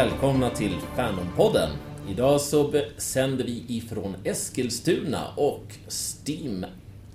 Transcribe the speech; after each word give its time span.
välkomna 0.00 0.50
till 0.50 0.76
Fandompodden. 0.96 1.70
Idag 2.08 2.40
så 2.40 2.72
sänder 2.96 3.44
vi 3.44 3.64
ifrån 3.68 4.16
Eskilstuna 4.24 5.26
och 5.36 5.64
Steam, 5.88 6.66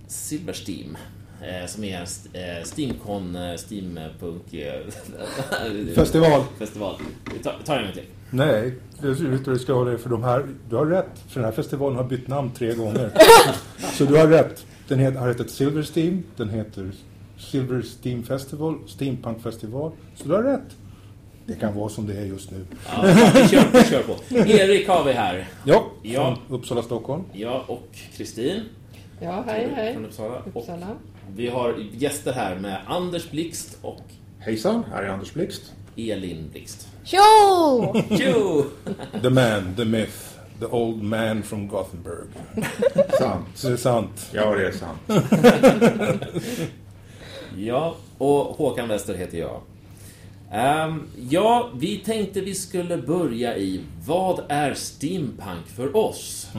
Silversteam, 0.08 0.98
eh, 1.42 1.68
som 1.68 1.84
är 1.84 2.02
eh, 2.02 2.64
Steamcon, 2.64 3.36
eh, 3.36 3.56
Steampunk... 3.56 4.54
eh, 4.54 4.82
Festival. 5.96 6.44
Festival. 6.60 6.96
Vi 7.34 7.40
tar, 7.40 7.56
tar 7.66 7.78
en 7.78 7.84
gång 7.84 7.94
till. 7.94 8.06
Nej, 8.30 8.74
det 9.02 9.08
ut 9.08 9.40
att 9.40 9.46
du 9.46 9.60
ska 9.60 9.74
ha 9.74 9.84
det 9.84 9.98
för 9.98 10.10
de 10.10 10.24
här. 10.24 10.46
Du 10.70 10.76
har 10.76 10.86
rätt, 10.86 11.20
för 11.28 11.40
den 11.40 11.46
här 11.46 11.56
festivalen 11.56 11.98
har 11.98 12.06
bytt 12.06 12.28
namn 12.28 12.52
tre 12.52 12.74
gånger. 12.74 13.12
Så 13.94 14.06
du 14.06 14.18
har 14.18 14.28
rätt. 14.28 14.66
Den 14.88 15.00
heter, 15.00 15.20
har 15.20 15.28
hetat 15.28 15.50
Silver 15.50 15.88
Steam, 15.96 16.24
den 16.38 16.50
heter 16.50 16.92
Silver 17.38 17.82
Steam 18.04 18.24
Festival, 18.24 18.78
Steampunk 18.88 19.44
Festival. 19.44 19.92
Så 20.16 20.28
du 20.28 20.34
har 20.34 20.44
rätt. 20.44 20.76
Det 21.48 21.56
kan 21.56 21.76
vara 21.76 21.90
som 21.90 22.08
det 22.08 22.14
är 22.18 22.26
just 22.26 22.52
nu. 22.52 22.66
Ja, 22.94 23.02
vi 23.34 23.48
kör, 23.48 23.64
vi 23.74 23.84
kör 23.84 24.04
på. 24.04 24.16
Erik 24.36 24.88
har 24.88 25.04
vi 25.04 25.12
här. 25.14 25.48
Ja, 25.66 25.86
Ja. 26.04 26.38
från 26.48 26.58
Uppsala, 26.60 26.84
Stockholm. 26.84 27.24
Jag 27.34 27.64
och 27.68 27.88
Kristin 28.18 28.62
Ja, 29.22 29.44
hej, 29.48 29.68
hej. 29.76 29.94
från 29.94 30.06
Uppsala. 30.06 30.36
Och 30.54 30.58
Uppsala. 30.62 30.88
vi 31.36 31.48
har 31.48 31.76
gäster 31.94 32.34
här 32.34 32.56
med 32.56 32.78
Anders 32.88 33.32
Blixt 33.32 33.78
och 33.82 34.02
Hejsan, 34.40 34.84
här 34.92 35.04
är 35.04 35.08
Anders 35.10 35.34
Blixt. 35.34 35.74
Elin 35.98 36.50
Blixt. 36.52 36.88
Tjo! 37.04 37.20
Jo! 38.10 38.66
The 39.22 39.30
man, 39.30 39.76
the 39.76 39.86
myth, 39.86 40.18
the 40.60 40.66
old 40.66 41.04
man 41.04 41.44
from 41.44 41.68
Gothenburg. 41.68 42.28
Sant. 43.20 43.46
Så 43.56 43.68
det 43.68 43.74
är 43.74 43.78
sant. 43.78 44.30
Ja, 44.34 44.56
det 44.56 44.68
är 44.68 44.72
sant. 44.72 45.00
Ja, 47.58 47.96
och 48.18 48.38
Håkan 48.38 48.88
Wester 48.90 49.14
heter 49.14 49.38
jag. 49.38 49.62
Ehm, 50.52 51.08
ja, 51.30 51.72
vi 51.76 51.98
tänkte 51.98 52.42
vi 52.42 52.56
skulle 52.56 52.98
börja 52.98 53.58
i 53.58 53.82
Vad 54.06 54.44
är 54.50 54.74
steampunk 54.74 55.68
för 55.68 55.96
oss? 55.96 56.52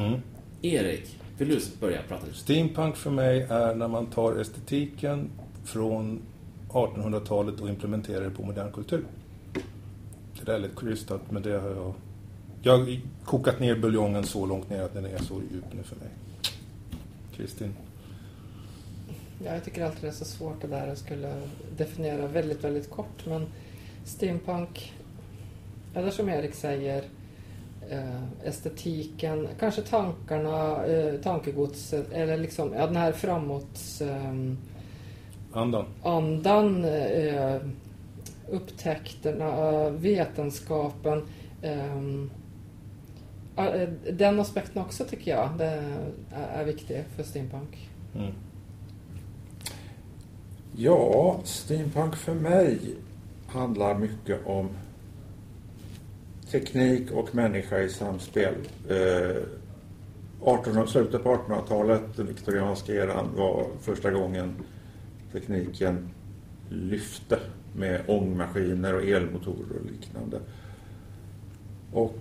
Erik, 0.63 1.19
vill 1.39 1.49
du 1.49 1.61
börja 1.81 2.03
prata 2.09 2.27
lite? 2.27 2.39
Steampunk 2.39 2.97
för 2.97 3.11
mig 3.11 3.47
är 3.51 3.75
när 3.75 3.89
man 3.89 4.07
tar 4.07 4.41
estetiken 4.41 5.31
från 5.65 6.21
1800-talet 6.69 7.61
och 7.61 7.69
implementerar 7.69 8.25
det 8.25 8.31
på 8.31 8.43
modern 8.43 8.73
kultur. 8.73 9.05
Det 10.39 10.45
där 10.45 10.55
är 10.55 10.59
lite 10.59 10.77
krystat, 10.77 11.31
men 11.31 11.43
det 11.43 11.61
har 11.61 11.71
jag... 11.71 11.95
Jag 12.63 12.79
har 12.79 13.01
kokat 13.25 13.61
ner 13.61 13.77
buljongen 13.77 14.25
så 14.25 14.47
långt 14.47 14.71
ner 14.71 14.83
att 14.83 14.95
den 14.95 15.05
är 15.05 15.19
så 15.19 15.35
djup 15.35 15.65
nu 15.73 15.83
för 15.83 15.97
mig. 15.97 16.09
Kristin? 17.37 17.75
Ja, 19.45 19.55
jag 19.55 19.65
tycker 19.65 19.85
alltid 19.85 20.03
det 20.03 20.09
är 20.09 20.13
så 20.13 20.25
svårt 20.25 20.63
det 20.63 20.69
där. 20.69 20.87
Jag 20.87 20.99
skulle 20.99 21.43
definiera 21.77 22.27
väldigt, 22.27 22.65
väldigt 22.65 22.91
kort. 22.91 23.27
Men 23.27 23.47
steampunk, 24.07 24.93
eller 25.95 26.11
som 26.11 26.29
Erik 26.29 26.55
säger, 26.55 27.05
eh, 27.91 28.23
estetiken, 28.45 29.49
kanske 29.61 29.83
tankarna, 29.83 30.87
eh, 30.87 31.21
tankegodset, 31.21 32.13
eller 32.13 32.37
liksom 32.37 32.73
ja, 32.73 32.87
den 32.87 32.97
här 32.97 33.13
framåt... 33.13 34.01
ehm, 34.01 34.59
Andan? 35.53 35.85
andan, 36.03 36.85
eh, 36.85 37.57
upptäckterna, 38.51 39.71
eh, 39.71 39.91
vetenskapen. 39.91 41.23
ehm, 41.63 42.31
eh, 43.57 43.89
den 44.13 44.41
aspekten 44.41 44.83
också 44.83 45.05
tycker 45.05 45.31
jag 45.31 45.51
det 45.59 45.65
är, 45.65 46.61
är 46.61 46.65
viktig 46.65 47.05
för 47.17 47.23
steampunk. 47.23 47.89
Mm. 48.15 48.33
Ja, 50.77 51.41
steampunk 51.45 52.17
för 52.17 52.35
mig 52.35 52.79
handlar 53.57 53.99
mycket 53.99 54.47
om 54.47 54.69
teknik 56.51 57.11
och 57.11 57.35
människa 57.35 57.79
i 57.79 57.89
samspel. 57.89 58.55
Eh, 58.89 59.43
18, 60.43 60.89
slutet 60.89 61.23
på 61.23 61.29
1800-talet, 61.29 62.03
den 62.17 62.27
viktorianska 62.27 62.95
eran, 62.95 63.29
var 63.37 63.67
första 63.81 64.11
gången 64.11 64.55
tekniken 65.33 66.09
lyfte 66.69 67.39
med 67.77 68.03
ångmaskiner 68.07 68.95
och 68.95 69.03
elmotorer 69.03 69.79
och 69.81 69.91
liknande. 69.91 70.41
Och 71.93 72.19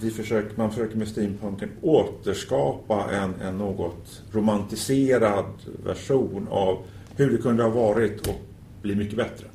vi 0.00 0.10
försöker, 0.10 0.56
man 0.56 0.70
försöker 0.70 0.96
med 0.96 1.08
steampunken 1.08 1.70
återskapa 1.82 3.10
en, 3.12 3.34
en 3.40 3.58
något 3.58 4.22
romantiserad 4.32 5.52
version 5.84 6.48
av 6.50 6.78
hur 7.16 7.30
det 7.30 7.38
kunde 7.38 7.62
ha 7.62 7.70
varit 7.70 8.26
och 8.26 8.40
bli 8.82 8.94
mycket 8.94 9.16
bättre. 9.16 9.49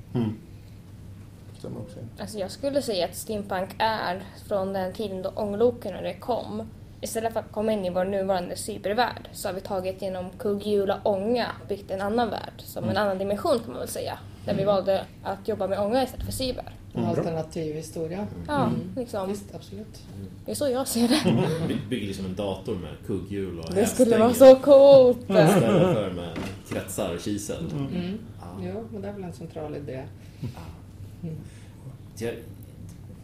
Stämmer 1.59 1.80
också. 1.80 2.00
Alltså 2.20 2.38
jag 2.40 2.52
skulle 2.52 2.81
säga 2.81 3.06
att 3.06 3.16
steampunk 3.16 3.70
är 3.78 4.24
från 4.48 4.74
den 4.74 4.94
tiden 4.94 5.22
då 5.22 5.30
ångloken 5.30 5.94
när 5.94 6.02
det 6.03 6.14
kom. 6.14 6.64
Istället 7.02 7.34
för 7.34 7.40
att 7.40 7.52
komma 7.52 7.72
in 7.72 7.86
i 7.86 7.90
vår 7.90 8.06
nuvarande 8.06 8.56
cybervärld 8.56 9.30
så 9.34 9.48
har 9.48 9.53
vi 9.53 9.62
tagit 9.62 10.02
genom 10.02 10.30
kugghjul 10.40 10.90
och 10.92 10.98
ånga 11.14 11.48
byggt 11.70 11.92
en 11.92 12.02
annan 12.02 12.30
värld, 12.30 12.53
som 12.58 12.84
en 12.90 12.98
annan 12.98 13.18
dimension 13.18 13.59
kan 13.59 13.70
man 13.72 13.80
väl 13.80 13.88
säga. 13.88 14.18
Där 14.46 14.53
vi 14.56 14.64
valde 14.64 15.03
att 15.24 15.48
jobba 15.48 15.68
med 15.68 15.80
ånga 15.80 16.03
istället 16.03 16.26
för 16.26 16.32
cyber. 16.34 16.72
En 16.94 17.06
alternativ 17.06 17.76
historia. 17.76 18.28
Ja, 18.47 18.70
liksom. 18.96 19.28
Visst, 19.30 19.56
absolut. 19.56 20.02
Det 20.46 20.52
är 20.52 20.56
så 20.56 20.70
jag 20.70 20.88
ser 20.88 21.08
det. 21.08 21.22
By- 21.68 21.80
Bygger 21.90 22.08
liksom 22.08 22.26
en 22.26 22.36
dator 22.36 22.76
med 22.76 22.92
kugghjul 23.08 23.59
och 23.59 23.74
Det 23.74 23.86
skulle 23.86 24.18
vara 24.18 24.34
så 24.34 24.56
coolt! 24.56 25.18
Istället 25.22 25.96
för 25.96 26.12
med 26.12 26.30
kretsar 26.70 27.14
och 27.16 27.22
kisel. 27.22 27.66
Mm. 27.72 28.18
Ja. 28.61 28.71
Jo, 28.75 28.88
men 28.91 29.01
det 29.01 29.07
är 29.07 29.13
väl 29.13 29.23
en 29.23 29.33
central 29.33 29.75
idé. 29.75 30.03
Jag, 32.17 32.33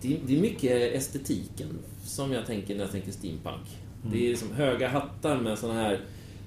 det, 0.01 0.17
det 0.27 0.37
är 0.37 0.41
mycket 0.41 0.71
estetiken 0.95 1.67
som 2.03 2.31
jag 2.31 2.45
tänker 2.45 2.75
när 2.75 2.81
jag 2.81 2.91
tänker 2.91 3.11
steampunk. 3.11 3.67
Det 4.11 4.25
är 4.25 4.29
liksom 4.29 4.51
höga 4.51 4.87
hattar 4.87 5.37
med 5.37 5.57
såna 5.59 5.73
här 5.73 5.99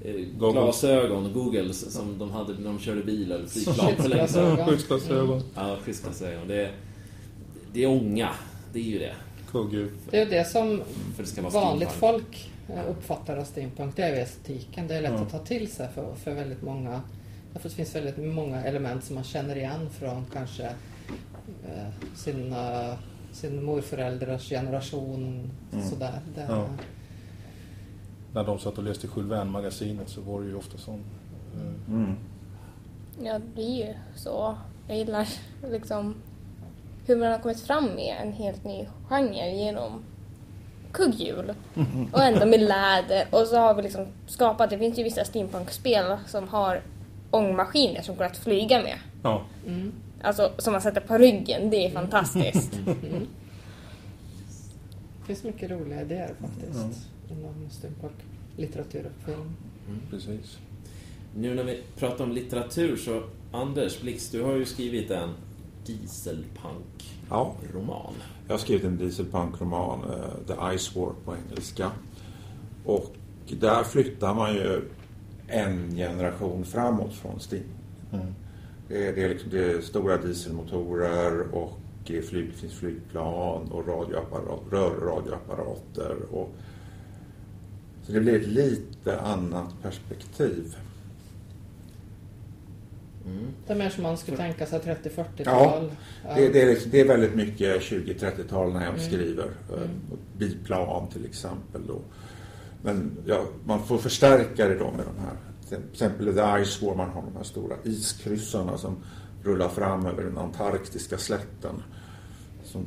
eh, 0.04 0.12
Goggles. 0.38 0.52
glasögon, 0.64 1.32
googles, 1.32 1.92
som 1.92 2.18
de 2.18 2.30
hade 2.30 2.52
när 2.54 2.64
de 2.64 2.78
körde 2.78 3.02
bil 3.02 3.32
eller 3.32 3.46
flygplan 3.46 3.96
för 3.96 4.08
länge 4.08 4.28
sedan. 4.28 4.66
Skyddsglasögon. 4.66 5.42
Ja, 5.54 5.76
skyddsglasögon. 5.84 6.48
Det, 6.48 6.62
är- 6.66 6.72
det 7.72 7.82
är 7.84 7.86
ånga. 7.88 8.30
Det 8.72 8.78
är 8.78 8.82
ju 8.82 8.98
det. 8.98 9.14
Det 10.10 10.16
är 10.20 10.24
ju 10.24 10.30
det 10.30 10.44
som 10.44 10.82
det 11.18 11.26
ska 11.26 11.42
vara 11.42 11.52
vanligt 11.52 11.90
steampunk. 11.90 12.24
folk 12.66 12.78
eh, 12.78 12.90
uppfattar 12.90 13.36
av 13.36 13.44
steampunk. 13.44 13.96
Det 13.96 14.02
är 14.02 14.14
ju 14.14 14.20
estetiken. 14.20 14.88
Det 14.88 14.94
är 14.94 15.02
lätt 15.02 15.12
Ja. 15.12 15.20
att 15.20 15.30
ta 15.30 15.38
till 15.38 15.68
sig 15.72 15.88
för, 15.94 16.14
för 16.14 16.34
väldigt 16.34 16.62
många. 16.62 17.00
Därför 17.54 17.68
det 17.68 17.74
finns 17.74 17.94
väldigt 17.94 18.16
många 18.34 18.64
element 18.64 19.04
som 19.04 19.14
man 19.14 19.24
känner 19.24 19.56
igen 19.56 19.90
från 19.90 20.26
kanske 20.32 20.64
eh, 21.64 21.88
sina, 22.14 22.96
sin 23.32 23.64
morföräldrars 23.64 24.48
generation. 24.48 25.50
Mm. 25.72 25.84
Sådär. 25.88 26.20
Det, 26.34 26.46
Ja. 26.48 26.66
När 28.32 28.44
de 28.44 28.58
satt 28.58 28.78
och 28.78 28.84
läste 28.84 29.06
Jules 29.16 29.30
Verne-magasinet 29.32 30.08
så 30.08 30.20
var 30.20 30.40
det 30.40 30.46
ju 30.46 30.54
ofta 30.56 30.78
sån. 30.78 31.00
eh, 31.54 31.92
Mm. 31.94 32.14
Ja, 33.22 33.40
det 33.56 33.62
är 33.62 33.86
ju 33.88 33.94
så. 34.16 34.56
Jag 34.88 34.96
gillar 34.98 35.28
liksom 35.70 36.14
hur 37.06 37.16
man 37.16 37.30
har 37.32 37.38
kommit 37.38 37.60
fram 37.60 37.84
med 37.84 38.16
en 38.22 38.32
helt 38.32 38.64
ny 38.64 38.86
genre 39.08 39.50
genom 39.56 40.02
kugghjul. 40.92 41.54
Och 42.12 42.22
ändå 42.22 42.46
med 42.46 42.60
läder. 42.60 43.26
Och 43.30 43.46
så 43.46 43.56
har 43.56 43.74
vi 43.74 43.82
liksom 43.82 44.06
skapat, 44.26 44.70
det 44.70 44.78
finns 44.78 44.98
ju 44.98 45.02
vissa 45.02 45.24
steampunk-spel 45.24 46.16
som 46.26 46.48
har 46.48 46.80
ångmaskiner 47.34 48.02
som 48.02 48.16
går 48.16 48.24
att 48.24 48.36
flyga 48.36 48.82
med. 48.82 48.98
Ja, 49.22 49.42
mm. 49.66 49.92
Alltså 50.22 50.52
som 50.58 50.72
man 50.72 50.82
sätter 50.82 51.00
på 51.00 51.18
ryggen, 51.18 51.70
det 51.70 51.86
är 51.86 51.90
fantastiskt. 51.90 52.74
Mm. 52.74 53.26
Det 55.20 55.26
finns 55.26 55.44
mycket 55.44 55.70
roliga 55.70 56.02
idéer 56.02 56.34
faktiskt 56.40 57.08
inom 57.30 57.70
steampunk. 57.70 58.12
Litteratur 58.56 59.06
och 59.06 59.12
film. 59.26 59.56
precis. 60.10 60.58
Nu 61.36 61.54
när 61.54 61.64
vi 61.64 61.82
pratar 61.96 62.24
om 62.24 62.32
litteratur 62.32 62.96
så 62.96 63.22
Anders 63.52 64.00
Blix, 64.00 64.30
du 64.30 64.42
har 64.42 64.52
ju 64.52 64.64
skrivit 64.64 65.10
en 65.10 65.30
dieselpunk-roman. 65.86 68.12
Ja. 68.18 68.24
Jag 68.46 68.54
har 68.54 68.58
skrivit 68.58 68.84
en 68.84 68.98
dieselpunk-roman, 68.98 70.00
eh, 70.10 70.16
The 70.46 70.54
Ice 70.78 70.96
War 70.96 71.12
på 71.24 71.36
engelska. 71.36 71.90
Och 72.84 73.14
där 73.60 73.84
flyttar 73.84 74.34
man 74.34 74.54
ju 74.54 74.82
en 75.54 75.96
generation 75.96 76.64
framåt 76.64 77.14
från 77.14 77.38
Steam. 77.50 77.64
Mm. 78.12 78.34
Det 78.88 79.08
är, 79.08 79.12
det 79.14 79.22
är, 79.24 79.28
liksom, 79.28 79.50
det 79.50 79.64
är 79.72 79.80
stora 79.80 80.16
dieselmotorer 80.16 81.54
och 81.54 81.78
flyg, 82.06 82.46
det 82.52 82.58
finns 82.60 82.72
flygplan 82.74 83.72
och 83.72 83.88
radioapparat, 83.88 84.60
rörradioapparater. 84.70 86.16
Och, 86.30 86.50
så 88.02 88.12
det 88.12 88.20
blir 88.20 88.40
ett 88.40 88.46
lite 88.46 89.20
annat 89.20 89.82
perspektiv. 89.82 90.76
Mm. 93.26 93.44
Det 93.66 93.72
är 93.72 93.76
mer 93.76 93.90
som 93.90 94.02
man 94.02 94.16
skulle 94.18 94.36
tänka 94.36 94.66
sig 94.66 94.80
30-40-tal. 94.80 95.90
Ja, 96.24 96.34
Det, 96.34 96.48
det, 96.48 96.62
är, 96.62 96.66
liksom- 96.66 96.90
det 96.90 97.00
är 97.00 97.08
väldigt 97.08 97.34
mycket 97.34 97.82
20-30-tal 97.82 98.72
när 98.72 98.80
jag 98.84 98.94
Mm. 98.94 99.06
skriver. 99.06 99.50
Mm. 99.76 99.88
Biplan 100.38 101.08
till 101.08 101.24
exempel. 101.24 101.86
Då. 101.86 102.00
Men 102.84 103.16
ja, 103.26 103.44
man 103.64 103.86
får 103.86 103.98
förstärka 103.98 104.68
det 104.68 104.74
då 104.78 104.90
med 104.90 105.04
de 105.16 105.20
här. 105.24 105.36
Till 105.68 105.78
exempel 105.92 106.26
The 106.34 106.64
Ice 106.64 106.82
War, 106.82 106.94
man 106.94 107.10
har 107.10 107.22
de 107.22 107.36
här 107.36 107.44
stora 107.44 107.76
iskryssarna 107.84 108.78
som 108.78 108.96
rullar 109.44 109.68
fram 109.68 110.06
över 110.06 110.22
den 110.22 110.38
antarktiska 110.38 111.18
slätten. 111.18 111.82
som, 112.64 112.84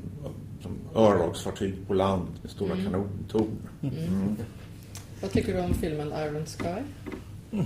som 0.61 0.71
örlogsfartyg 0.95 1.75
på 1.87 1.93
land 1.93 2.27
med 2.41 2.51
stora 2.51 2.73
Mm. 2.73 2.85
kanontorn. 2.85 3.57
Mm. 3.81 4.35
Vad 5.21 5.31
tycker 5.31 5.53
du 5.53 5.59
om 5.59 5.73
filmen 5.73 6.07
Iron 6.07 6.45
Sky? 6.45 6.81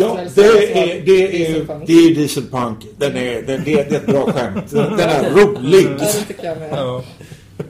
Ja, 0.00 0.20
det 0.34 0.42
är, 0.42 1.04
det 1.04 1.12
är, 1.24 1.32
dieselpunk? 1.32 1.86
det 1.86 1.92
är 1.92 2.14
dieselpunk. 2.14 2.86
Den 2.98 3.16
är, 3.16 3.42
den, 3.42 3.64
det 3.64 3.72
är 3.80 3.96
ett 3.96 4.06
bra 4.06 4.32
skämt. 4.32 4.70
Den 4.70 4.98
är 5.00 5.30
rolig. 5.30 5.88
Ja, 6.70 7.02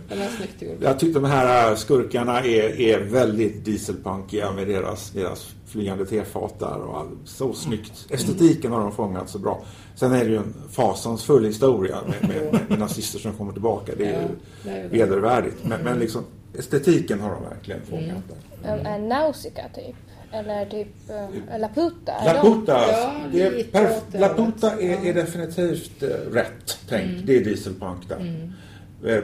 tycker 0.09 0.77
jag 0.81 0.99
tyckte 0.99 1.21
de 1.21 1.27
här 1.27 1.75
skurkarna 1.75 2.41
är, 2.41 2.81
är 2.81 2.99
väldigt 3.01 3.65
dieselpunkiga 3.65 4.53
med 4.53 4.67
deras, 4.69 5.11
deras 5.11 5.55
flygande 5.67 6.07
tefat 6.07 6.59
där 6.59 6.77
och 6.81 6.99
all, 6.99 7.07
så 7.25 7.53
snyggt. 7.53 8.07
Estetiken 8.11 8.73
har 8.73 8.81
de 8.81 8.93
fångat 8.93 9.31
så 9.31 9.39
bra. 9.39 9.63
Sen 9.95 10.13
är 10.13 10.25
det 10.25 10.31
ju 10.31 10.37
en 10.37 10.55
fasansfull 10.71 11.45
historia 11.45 11.97
med, 12.07 12.29
med, 12.29 12.61
med 12.69 12.79
nazister 12.79 13.19
som 13.19 13.33
kommer 13.33 13.53
tillbaka. 13.53 13.93
Det 13.99 14.07
är 14.07 14.29
Ja, 14.65 14.71
ju 14.77 14.89
vedervärdigt. 14.89 15.57
Men, 15.65 15.81
men 15.81 15.99
liksom 15.99 16.25
estetiken 16.59 17.21
har 17.21 17.31
de 17.31 17.43
verkligen 17.43 17.81
fångat 17.91 18.23
där. 18.63 18.73
En, 18.73 18.87
en 18.87 19.09
Nausicaa 19.09 19.69
typ. 19.75 19.97
Eller 20.33 20.65
typ 20.67 20.89
uh, 21.11 21.59
Laputa. 21.61 22.13
Laputa, 22.25 22.81
Ja, 22.93 23.13
det 23.33 23.43
är 23.43 23.51
perf- 23.51 24.21
Laputa 24.21 24.71
är, 24.73 24.91
Ja. 24.91 24.97
är 25.05 25.15
definitivt 25.15 26.03
eh, 26.03 26.09
rätt 26.33 26.79
tänkt. 26.89 27.27
Det 27.27 27.37
är 27.37 27.45
dieselpunk 27.45 28.09
där. 28.09 28.17
Eh, 28.17 28.51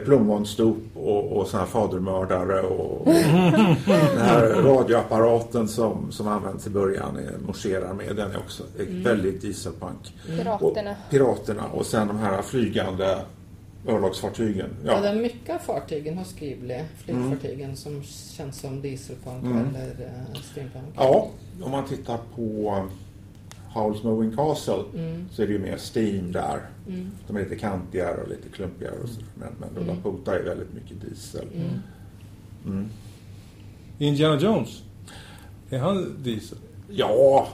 Plommonstop 0.05 0.77
och, 0.95 1.31
och 1.31 1.47
såna 1.47 1.63
här 1.63 1.69
fadermördare 1.69 2.61
och, 2.61 3.01
och 3.07 3.13
den 3.87 4.17
här 4.21 4.47
radioapparaten 4.63 5.67
som, 5.67 6.11
som 6.11 6.27
används 6.27 6.67
i 6.67 6.69
början, 6.69 7.17
eh, 7.19 7.47
morserar 7.47 7.93
med, 7.93 8.15
den 8.15 8.31
är 8.31 8.37
också 8.37 8.63
är 8.79 9.03
väldigt 9.03 9.41
dieselpunk. 9.41 10.13
Piraterna. 10.27 10.91
Och, 10.91 11.09
piraterna 11.11 11.63
och 11.73 11.85
sen 11.85 12.07
de 12.07 12.17
här 12.19 12.41
flygande 12.41 13.17
örlogsfartygen. 13.87 14.69
Ja, 14.85 14.99
det 14.99 15.07
Ja. 15.07 15.13
är 15.13 15.21
mycket 15.21 15.55
av 15.55 15.59
fartygen 15.59 16.17
hos 16.17 16.33
Ghibli, 16.33 16.83
flygfartygen, 16.97 17.75
som 17.75 18.03
känns 18.37 18.59
som 18.59 18.81
dieselpunk 18.81 19.43
Mm. 19.43 19.57
eller 19.57 19.85
uh, 19.85 20.41
steampunk. 20.51 20.85
ja, 20.95 21.27
om 21.63 21.71
man 21.71 21.85
tittar 21.85 22.17
på 22.35 22.83
Howl's 23.75 24.03
Moving 24.03 24.35
Castle 24.35 24.83
Mm. 24.95 25.25
så 25.31 25.41
är 25.43 25.47
det 25.47 25.53
ju 25.53 25.59
mer 25.59 25.77
steam 25.95 26.31
där. 26.31 26.59
Mm. 26.87 27.11
De 27.27 27.35
är 27.37 27.43
lite 27.43 27.55
kantigare 27.55 28.21
och 28.21 28.29
lite 28.29 28.49
klumpigare 28.49 28.93
och 29.03 29.09
så. 29.09 29.21
Men, 29.35 29.49
men 29.59 29.69
Mm. 29.83 29.87
Laputa 29.95 30.39
är 30.39 30.43
väldigt 30.43 30.73
mycket 30.73 31.01
diesel. 31.01 31.47
Mm. 31.55 31.69
Mm. 32.65 32.89
Indiana 33.97 34.41
Jones. 34.41 34.83
Är 35.69 35.79
han 35.79 36.23
diesel? 36.23 36.57
Ja, 36.89 37.47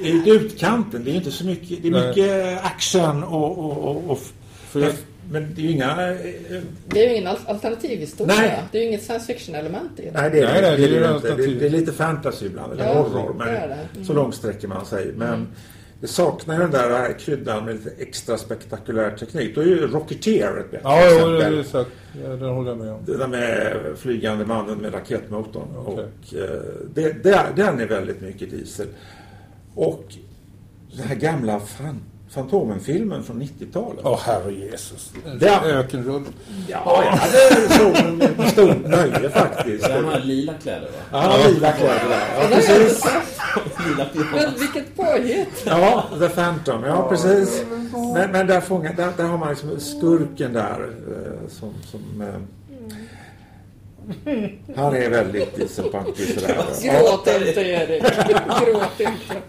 i 0.00 0.30
utkanten. 0.30 1.04
Det 1.04 1.10
är 1.10 1.14
inte 1.14 1.30
så 1.32 1.44
mycket. 1.46 1.82
Det 1.82 1.88
är 1.88 1.92
Nej. 1.92 2.08
mycket 2.08 2.64
action 2.64 3.24
och... 3.24 3.58
och, 3.58 3.78
och, 3.96 4.10
och 4.10 4.18
För 4.52 4.80
jag- 4.80 4.92
men 5.32 5.54
det 5.54 5.60
är 5.60 5.64
ju 5.64 5.70
inga... 5.70 6.10
eh, 6.12 6.16
Det 6.88 7.04
är 7.04 7.08
ju 7.10 7.14
ingen 7.16 7.26
al- 7.26 7.38
alternativhistoria. 7.46 8.34
Nej. 8.38 8.62
Det 8.72 8.78
är 8.78 8.82
ju 8.82 8.88
inget 8.88 9.02
science 9.02 9.26
fiction-element 9.26 10.00
i 10.00 10.02
det. 10.04 10.10
Nej, 10.12 10.30
det 10.30 10.40
är, 10.40 10.46
Nej, 10.46 10.60
det, 10.62 10.68
nej, 10.68 10.76
det, 10.76 10.76
det 10.76 10.82
är 10.82 10.86
är 10.86 10.90
det, 10.90 10.96
inte. 10.96 11.08
alternativ. 11.14 11.54
det, 11.54 11.60
det 11.60 11.66
är 11.76 11.80
lite 11.80 11.92
fantasy 11.92 12.46
ibland, 12.46 12.72
eller 12.72 12.84
Ja, 12.86 12.92
horror. 13.02 13.34
Men 13.38 13.46
det 13.46 13.52
är 13.56 13.68
det. 13.68 13.78
Mm. 13.94 14.04
Så 14.04 14.12
långt 14.12 14.34
sträcker 14.34 14.68
man 14.68 14.86
sig. 14.86 15.12
Men 15.16 15.48
det 16.00 16.06
saknar 16.08 16.54
ju 16.54 16.60
den 16.60 16.70
där 16.70 16.90
här 16.90 17.18
kryddan 17.18 17.64
med 17.64 17.74
lite 17.74 17.90
extra 17.98 18.38
spektakulär 18.38 19.10
teknik. 19.16 19.54
Då 19.54 19.60
är 19.60 19.64
ju 19.64 19.86
Rocketeer 19.86 20.56
ett 20.60 20.70
bättre 20.70 20.80
Ja, 20.84 21.00
jo, 21.10 21.16
exempel. 21.16 21.52
det 21.54 21.58
är 21.60 21.62
sagt. 21.62 21.90
Ja, 22.24 22.28
den 22.28 22.48
håller 22.48 22.68
jag 22.70 22.78
med 22.78 22.92
om. 22.92 23.00
Det 23.06 23.16
där 23.16 23.26
med 23.28 23.76
flygande 23.96 24.46
mannen 24.46 24.78
med 24.78 24.94
raketmotorn. 24.94 25.68
Okej. 25.76 26.04
Och, 26.04 26.34
eh, 26.34 26.60
det, 26.94 27.12
det, 27.24 27.46
den 27.56 27.80
är 27.80 27.86
väldigt 27.86 28.20
mycket 28.20 28.50
diesel. 28.50 28.86
Och 29.74 30.04
den 30.96 31.06
här 31.06 31.14
gamla 31.16 31.60
fan, 31.60 32.00
Fantomen-filmen 32.34 33.22
från 33.22 33.42
90-talet. 33.42 34.00
Åh, 34.04 34.20
herre 34.20 34.52
Jesus. 34.52 35.12
Det- 35.40 35.60
Ökenrull. 35.64 36.22
Ja, 36.68 37.02
jag 37.04 37.10
hade 37.10 37.68
såg 37.78 37.94
den 37.94 38.16
med 38.16 38.50
stort 38.50 38.86
nöje 38.86 39.30
faktiskt. 39.30 39.86
Han 39.90 40.04
har 40.04 40.18
lila 40.18 40.52
kläder 40.62 40.80
va? 40.80 40.88
Ja, 41.12 41.18
han 41.18 41.30
har 41.30 41.48
lila 41.48 41.72
kläder 41.72 42.08
där. 42.08 42.26
Ja, 42.40 42.48
precis. 42.56 43.04
Lila 43.88 44.06
Men 44.32 44.54
vilket 44.60 44.96
påhitt! 44.96 45.62
Ja, 45.66 46.04
The 46.18 46.28
Phantom. 46.28 46.84
Ja, 46.84 47.08
precis. 47.08 47.64
Men, 48.14 48.30
men 48.32 48.46
där, 48.46 48.60
fångar, 48.60 48.92
där, 48.94 49.12
där 49.16 49.24
har 49.24 49.38
man 49.38 49.48
liksom 49.48 49.80
skurken 49.80 50.52
där 50.52 50.90
eh, 51.08 51.48
som... 51.48 51.74
som 51.90 52.20
eh, 52.22 52.34
han 54.76 54.96
är 54.96 55.10
väldigt 55.10 55.70
sådär. 55.70 56.04
Ja. 56.82 56.92
Gråt 57.00 57.26
inte 57.26 57.60
Erik! 57.60 58.02
Gråt 58.02 59.00
inte! 59.00 59.42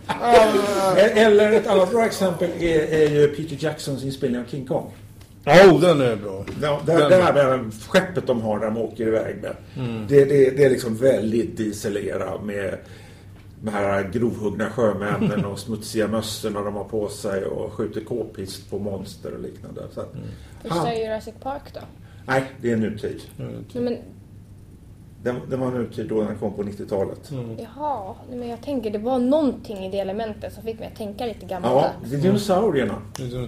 Eller 1.21 1.51
ett 1.51 1.67
annat 1.67 1.91
bra 1.91 2.05
exempel 2.05 2.49
är, 2.59 2.79
är 2.79 3.09
ju 3.09 3.27
Peter 3.27 3.65
Jacksons 3.65 4.03
inspelning 4.03 4.41
av 4.41 4.45
King 4.45 4.65
Kong. 4.65 4.91
Åh, 5.45 5.81
den 5.81 6.01
är 6.01 6.15
bra. 6.15 6.45
Ja, 6.61 6.81
det, 6.85 7.09
det 7.09 7.15
här 7.15 7.33
med 7.33 7.73
skeppet 7.87 8.27
de 8.27 8.41
har 8.41 8.59
där 8.59 8.65
de 8.65 8.77
åker 8.77 9.07
iväg 9.07 9.35
med. 9.41 9.55
Det, 10.07 10.25
det, 10.25 10.57
det 10.57 10.63
är 10.63 10.69
liksom 10.69 10.95
väldigt 10.95 11.57
dieselerat 11.57 12.43
med 12.43 12.77
de 13.61 13.71
här 13.71 14.09
grovhuggna 14.13 14.69
sjömännen 14.69 15.45
och 15.45 15.59
smutsiga 15.59 16.07
mössorna 16.07 16.61
de 16.61 16.73
har 16.75 16.83
på 16.83 17.09
sig 17.09 17.45
och 17.45 17.73
skjuter 17.73 18.01
k-pist 18.01 18.69
på 18.69 18.79
monster 18.79 19.33
och 19.33 19.41
liknande. 19.41 19.81
Så 19.93 20.01
att, 20.01 20.13
Första 20.61 20.75
han, 20.75 20.87
är 20.87 21.03
Jurassic 21.03 21.33
Park 21.43 21.73
då. 21.73 21.79
nej, 22.25 22.43
det 22.61 22.71
är 22.71 22.77
nutid. 22.77 23.21
Nej, 23.37 23.83
men, 23.83 23.97
Den, 25.23 25.35
den 25.49 25.59
var 25.59 25.71
nutid 25.71 26.07
då 26.09 26.21
den 26.23 26.37
kom 26.37 26.53
på 26.53 26.63
90-talet. 26.63 27.31
jaha, 27.57 28.15
nej, 28.29 28.39
men 28.39 28.49
jag 28.49 28.61
tänker 28.61 28.91
det 28.91 28.97
var 28.99 29.19
någonting 29.19 29.77
i 29.77 29.91
det 29.91 29.99
elementet 29.99 30.53
som 30.53 30.63
fick 30.63 30.79
mig 30.79 30.87
att 30.87 30.95
tänka 30.97 31.25
lite 31.25 31.39
Ja, 31.41 31.47
gammaldags. 31.47 31.93
det 32.09 32.15
är 32.15 32.19
dinosaurierna. 32.21 33.01
Det. 33.17 33.47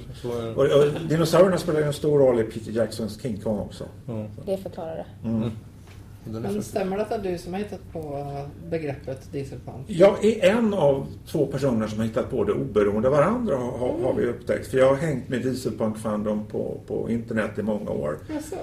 Och, 0.55 0.63
och 0.63 1.01
dinosaurierna 1.09 1.57
spelar 1.57 1.79
ju 1.79 1.85
en 1.85 1.93
stor 1.93 2.19
roll 2.19 2.39
i 2.39 2.43
Peter 2.43 2.71
Jacksons 2.71 3.21
King 3.21 3.37
Kong 3.37 3.59
också. 3.59 3.83
Ja, 4.07 4.25
Det 4.45 4.57
förklarar 4.57 4.95
det. 4.95 5.27
Mm. 5.27 5.41
är 5.43 6.39
Men 6.39 6.63
stämmer 6.63 6.97
det 6.97 7.03
att 7.03 7.09
det 7.09 7.15
är 7.15 7.31
du 7.31 7.37
som 7.37 7.53
har 7.53 7.59
hittat 7.59 7.91
på 7.93 8.25
begreppet 8.69 9.31
dieselpunk? 9.31 9.83
Jag 9.87 10.25
är 10.25 10.49
en 10.57 10.73
av 10.73 11.07
två 11.27 11.45
personer 11.45 11.87
som 11.87 11.99
har 11.99 12.05
hittat 12.05 12.29
på 12.31 12.43
det 12.43 12.53
oberoende 12.53 13.07
av 13.07 13.13
varandra 13.13 13.55
har, 13.55 13.71
har, 13.77 13.99
har 14.03 14.13
vi 14.13 14.25
upptäckt. 14.25 14.67
För 14.67 14.77
jag 14.77 14.87
har 14.89 14.95
hängt 14.95 15.29
med 15.29 15.41
dieselpunk 15.41 15.97
fandom 15.97 16.45
på, 16.45 16.77
på 16.87 17.09
internet 17.09 17.51
i 17.59 17.61
många 17.61 17.91
år. 17.91 18.17
Jaså? 18.35 18.55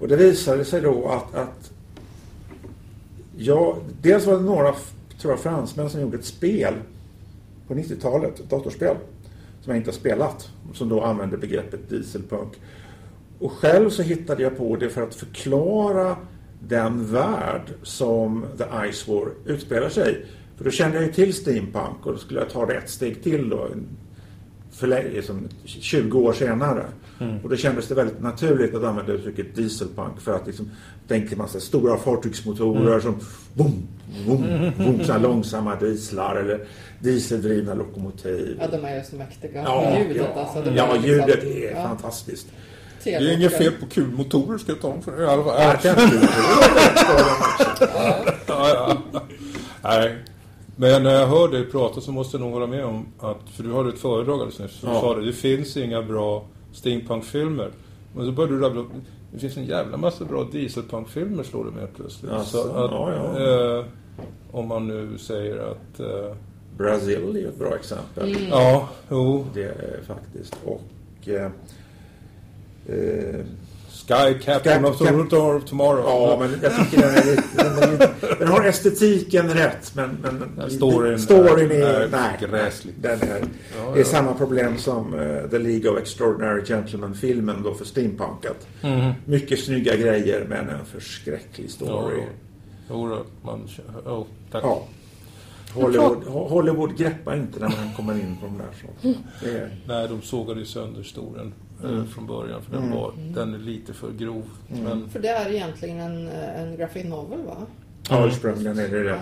Och 0.00 0.08
det 0.08 0.16
visade 0.16 0.64
sig 0.64 0.80
då 0.80 1.08
att, 1.08 1.34
att 1.34 1.72
ja, 3.36 3.76
dels 4.02 4.26
var 4.26 4.36
det 4.36 4.42
några, 4.42 4.74
tror 5.20 5.32
jag, 5.32 5.40
fransmän 5.40 5.90
som 5.90 6.00
gjorde 6.00 6.18
ett 6.18 6.24
spel 6.24 6.74
på 7.68 7.74
90-talet, 7.74 8.40
ett 8.40 8.50
datorspel, 8.50 8.96
som 9.60 9.70
jag 9.70 9.76
inte 9.76 9.90
har 9.90 9.94
spelat, 9.96 10.50
som 10.74 10.88
då 10.88 11.00
använde 11.00 11.38
begreppet 11.38 11.90
dieselpunk. 11.90 12.52
Och 13.38 13.52
själv 13.52 13.90
så 13.90 14.02
hittade 14.02 14.42
jag 14.42 14.56
på 14.56 14.76
det 14.76 14.88
för 14.88 15.02
att 15.02 15.14
förklara 15.14 16.16
den 16.68 17.12
värld 17.12 17.62
som 17.82 18.44
The 18.58 18.92
Ice 18.92 19.08
War 19.08 19.28
utspelar 19.46 19.88
sig 19.88 20.12
i. 20.12 20.26
För 20.56 20.64
då 20.64 20.70
kände 20.70 20.96
jag 20.96 21.06
ju 21.06 21.12
till 21.12 21.34
steampunk 21.34 22.06
och 22.06 22.12
då 22.12 22.18
skulle 22.18 22.40
jag 22.40 22.50
ta 22.50 22.66
det 22.66 22.74
ett 22.74 22.90
steg 22.90 23.22
till 23.22 23.48
då. 23.48 23.68
För, 24.70 24.86
liksom, 25.14 25.48
20 25.64 26.18
år 26.18 26.32
senare. 26.32 26.86
Och 27.42 27.48
då 27.50 27.56
kändes 27.56 27.88
det 27.88 27.94
väldigt 27.94 28.20
naturligt 28.22 28.74
att 28.74 28.84
använda 28.84 29.12
uttrycket 29.12 29.54
dieselpunk 29.56 30.20
för 30.20 30.32
att 30.34 30.46
liksom, 30.46 30.70
tänker 31.08 31.36
man 31.36 31.48
sig 31.48 31.60
stora 31.60 31.96
fartygsmotorer 31.96 33.00
som 33.00 33.16
boom, 33.54 33.88
boom, 34.26 34.44
boom, 34.78 35.04
så 35.04 35.12
här 35.12 35.20
långsamma 35.20 35.74
dieslar 35.76 36.36
eller 36.36 36.60
dieseldrivna 37.00 37.74
lokomotiv. 37.74 38.58
Ja, 38.60 38.66
de 38.78 38.84
är 38.84 38.96
ju 38.96 39.02
så 39.04 39.16
mäktiga. 39.16 39.62
Ja, 39.62 39.98
ljudet 39.98 40.26
ja, 40.34 40.40
alltså. 40.42 40.62
det 40.70 40.76
ja 40.76 40.92
liksom- 40.92 41.10
ljudet 41.10 41.44
är 41.44 41.70
ja, 41.70 41.82
fantastiskt. 41.82 42.46
Det 43.04 43.14
är 43.14 43.32
inget 43.36 43.58
fel 43.58 43.72
på 43.80 43.86
kulmotorer 43.86 44.58
ska 44.58 44.72
jag 44.72 44.80
ta 44.80 44.88
dem 44.88 45.02
för 45.02 45.22
i 45.22 45.26
alla 45.26 45.44
fall. 45.44 45.76
Ja. 48.48 48.96
Nej. 49.82 50.16
Men 50.76 51.02
när 51.02 51.10
jag 51.10 51.26
hör 51.26 51.48
dig 51.48 51.64
prata 51.70 52.00
så 52.00 52.12
måste 52.12 52.36
jag 52.36 52.40
nog 52.44 52.52
hålla 52.52 52.66
med 52.66 52.84
om 52.84 53.06
att, 53.20 53.40
för 53.56 53.62
du 53.62 53.72
hade 53.74 53.88
ett 53.88 53.98
föredrag 53.98 54.34
alldeles 54.34 54.58
nyss, 54.58 54.80
du 54.80 54.86
Ja. 54.86 55.00
sa 55.00 55.14
det, 55.14 55.26
det 55.26 55.32
finns 55.32 55.76
inga 55.76 56.02
bra 56.02 56.44
steampunkfilmer. 56.72 57.70
Men 58.14 58.26
så 58.26 58.32
började 58.32 58.56
du 58.56 58.60
rabbla 58.60 58.80
upp, 58.80 58.88
det 59.32 59.38
finns 59.38 59.56
en 59.56 59.64
jävla 59.64 59.96
massa 59.96 60.24
bra 60.24 60.44
dieselpunkfilmer 60.52 61.42
slår 61.42 61.64
du 61.64 61.70
med 61.70 61.88
plötsligt. 61.96 62.32
Alltså, 62.32 62.62
så 62.62 62.68
att, 62.70 62.90
ja, 62.90 63.12
ja. 63.12 63.78
Eh, 63.78 63.84
om 64.50 64.68
man 64.68 64.86
nu 64.88 65.18
säger 65.18 65.58
att, 65.58 66.00
eh, 66.00 66.36
Brazil 66.76 67.36
är 67.36 67.48
ett 67.48 67.58
bra 67.58 67.74
exempel. 67.76 68.36
ja, 68.50 68.88
jo, 69.10 69.46
Det 69.54 69.64
är 69.64 70.00
faktiskt. 70.06 70.56
Och... 70.64 71.28
Eh, 71.28 71.50
eh, 72.86 73.40
Sky 74.08 74.38
Captain 74.44 74.82
Sky- 74.82 74.88
of 74.90 74.98
Toronto 74.98 75.60
Tomorrow. 75.60 76.04
ja, 76.06 76.36
men 76.40 76.58
jag 76.62 76.76
tycker 76.76 77.02
den 77.06 77.14
är 77.14 77.24
lite... 77.24 77.42
Den, 77.56 77.78
är 77.82 77.92
lite, 77.92 78.34
den 78.38 78.48
har 78.48 78.64
estetiken 78.64 79.48
rätt, 79.48 79.92
men... 79.94 80.18
men 80.56 80.70
storyn 80.70 81.18
storyn 81.18 81.70
är- 81.70 81.74
är... 81.84 82.08
nej, 82.08 82.38
gräslig. 82.40 82.94
Den 83.00 83.20
är, 83.22 83.40
Ja, 83.78 83.92
det 83.94 84.00
är 84.00 84.04
samma 84.04 84.34
problem 84.34 84.78
som 84.78 85.14
eh, 85.14 85.50
The 85.50 85.58
League 85.58 85.90
of 85.90 85.98
Extraordinary 85.98 86.64
Gentlemen-filmen 86.64 87.62
då 87.62 87.74
för 87.74 87.84
steampunkat. 87.84 88.66
Mhm. 88.82 89.12
Mycket 89.24 89.64
snygga 89.64 89.96
grejer, 89.96 90.46
men 90.48 90.68
en 90.68 90.84
förskräcklig 90.84 91.70
story. 91.70 92.22
jo 92.90 93.24
man, 93.42 93.68
oh, 94.06 94.24
tack. 94.50 94.64
Ja. 94.64 94.82
Hollywood, 95.74 96.24
Hollywood 96.26 96.98
greppar 96.98 97.36
inte 97.36 97.60
när 97.60 97.68
man 97.68 97.94
kommer 97.96 98.12
in 98.14 98.36
på 98.40 98.46
de 98.46 98.58
där 98.58 98.66
sakerna. 98.82 99.14
Är, 99.58 99.70
Nej, 99.86 100.08
de 100.08 100.22
sågade 100.22 100.60
ju 100.60 100.66
sönder 100.66 100.98
historien. 100.98 101.52
Eh, 101.84 102.04
från 102.04 102.26
början. 102.26 102.62
För 102.62 102.72
den, 102.72 102.82
Mm. 102.84 102.96
var, 102.98 103.12
den 103.34 103.54
är 103.54 103.58
lite 103.58 103.92
för 103.92 104.12
grov. 104.12 104.44
Mm. 104.72 104.84
Men 104.84 105.10
För 105.10 105.20
det 105.20 105.28
är 105.28 105.50
egentligen 105.50 106.00
en, 106.00 106.28
en 106.28 106.76
graphic 106.76 107.04
novel 107.04 107.40
va? 107.46 107.56
Ja, 108.10 108.26
ursprungligen 108.26 108.78
är 108.78 108.88
det 108.88 108.98
Ja. 108.98 109.04
det. 109.04 109.20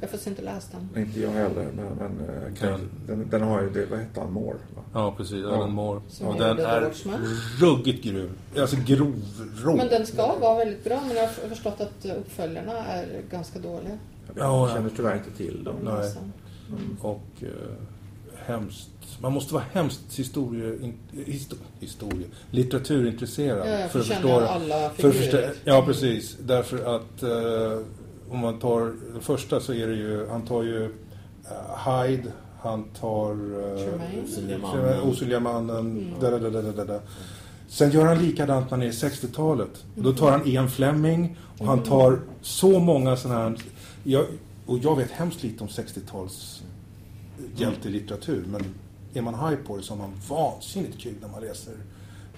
Jag 0.00 0.06
har 0.06 0.10
faktiskt 0.10 0.26
inte 0.26 0.42
läst 0.42 0.72
den. 0.72 1.02
Inte 1.04 1.20
jag 1.20 1.30
heller, 1.30 1.68
men, 1.76 1.86
men 1.98 2.28
eh, 2.28 2.54
kan, 2.54 2.70
Den- 2.70 2.88
den, 3.06 3.28
den 3.30 3.42
har 3.42 3.62
ju 3.62 3.70
det, 3.70 3.86
vad 3.90 3.98
heter 3.98 4.20
han, 4.20 4.32
Moore? 4.32 4.58
Va? 4.76 4.82
ja, 4.94 5.14
precis. 5.16 5.38
Ja. 5.42 5.54
Alan 5.56 5.72
Moore. 5.72 6.00
Som 6.08 6.26
Och 6.26 6.34
den 6.36 6.58
är 6.58 6.90
ruggigt 7.60 8.04
grov. 8.04 8.30
Alltså 8.58 8.76
grov, 8.86 9.22
rå. 9.64 9.76
Men 9.76 9.88
den 9.88 10.06
ska 10.06 10.38
vara 10.38 10.58
väldigt 10.58 10.84
bra 10.84 11.00
men 11.08 11.16
jag 11.16 11.22
har 11.22 11.28
förstått 11.48 11.80
att 11.80 12.06
uppföljarna 12.18 12.72
är 12.86 13.06
ganska 13.30 13.58
dåliga. 13.58 13.98
Jag 14.34 14.36
Ja, 14.46 14.68
ja. 14.68 14.74
känner 14.74 14.90
tyvärr 14.96 15.16
inte 15.16 15.30
till 15.30 15.64
dem. 15.64 15.74
Nej. 15.84 15.92
Alltså. 15.94 16.18
Och 17.00 17.22
eh, 17.40 17.48
hemskt. 18.48 18.88
Man 19.20 19.32
måste 19.32 19.54
vara 19.54 19.64
hemskt 19.72 20.00
historie, 20.18 20.74
in, 20.82 20.94
histo, 21.26 21.56
historie, 21.80 22.26
litteraturintresserad 22.50 23.82
Ja, 23.82 23.88
för 23.88 24.00
att 24.00 24.06
förstå 24.06 24.40
alla 24.40 24.90
För 24.90 25.12
förstå, 25.12 25.38
ja, 25.64 25.82
precis. 25.86 26.36
Därför 26.40 26.96
att 26.96 27.22
eh, 27.22 27.86
om 28.30 28.38
man 28.38 28.58
tar 28.58 28.80
den 29.12 29.20
första 29.20 29.60
så 29.60 29.72
är 29.72 29.86
det 29.86 29.94
ju, 29.94 30.26
han 30.28 30.42
tar 30.42 30.62
ju 30.62 30.84
eh, 30.84 32.02
Hyde, 32.06 32.32
han 32.60 32.84
tar 32.84 33.34
Tremaine. 33.76 34.24
Osynliga 34.24 34.58
mannen. 34.58 35.00
Osynliga 35.00 35.40
mannen, 35.40 36.14
Mm. 36.20 37.00
Sen 37.68 37.90
gör 37.90 38.06
han 38.06 38.18
likadant 38.18 38.70
när 38.70 38.78
det 38.78 38.86
är 38.86 38.90
60-talet. 38.90 39.84
Då 39.94 40.12
tar 40.12 40.30
han 40.30 40.46
Ian 40.46 40.70
Fleming 40.70 41.36
och 41.58 41.66
han 41.66 41.82
tar 41.82 42.20
så 42.42 42.78
många 42.78 43.16
sådana 43.16 43.40
här... 43.40 43.56
Jag, 44.04 44.26
och 44.66 44.78
jag 44.78 44.96
vet 44.96 45.10
hemskt 45.10 45.42
lite 45.42 45.64
om 45.64 45.68
60-tals 45.68 46.62
hjältelitteratur 47.56 48.44
men 48.50 48.64
är 49.14 49.22
man 49.22 49.34
high 49.34 49.62
på 49.66 49.76
det 49.76 49.82
så 49.82 49.92
har 49.94 49.98
man 49.98 50.12
vansinnigt 50.28 50.98
kul 51.00 51.14
när 51.20 51.28
man 51.28 51.40
läser 51.40 51.72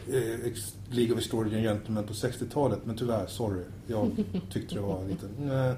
eh, 0.09 0.53
League 0.91 1.13
of 1.15 1.19
Extraordinary 1.19 1.63
Gentlemen 1.63 2.05
på 2.05 2.13
60-talet. 2.13 2.79
Men 2.85 2.97
tyvärr, 2.97 3.27
sorry. 3.27 3.63
Jag 3.87 4.11
tyckte 4.53 4.75
det 4.75 4.81
var 4.81 5.05
lite... 5.09 5.27
Nej, 5.41 5.75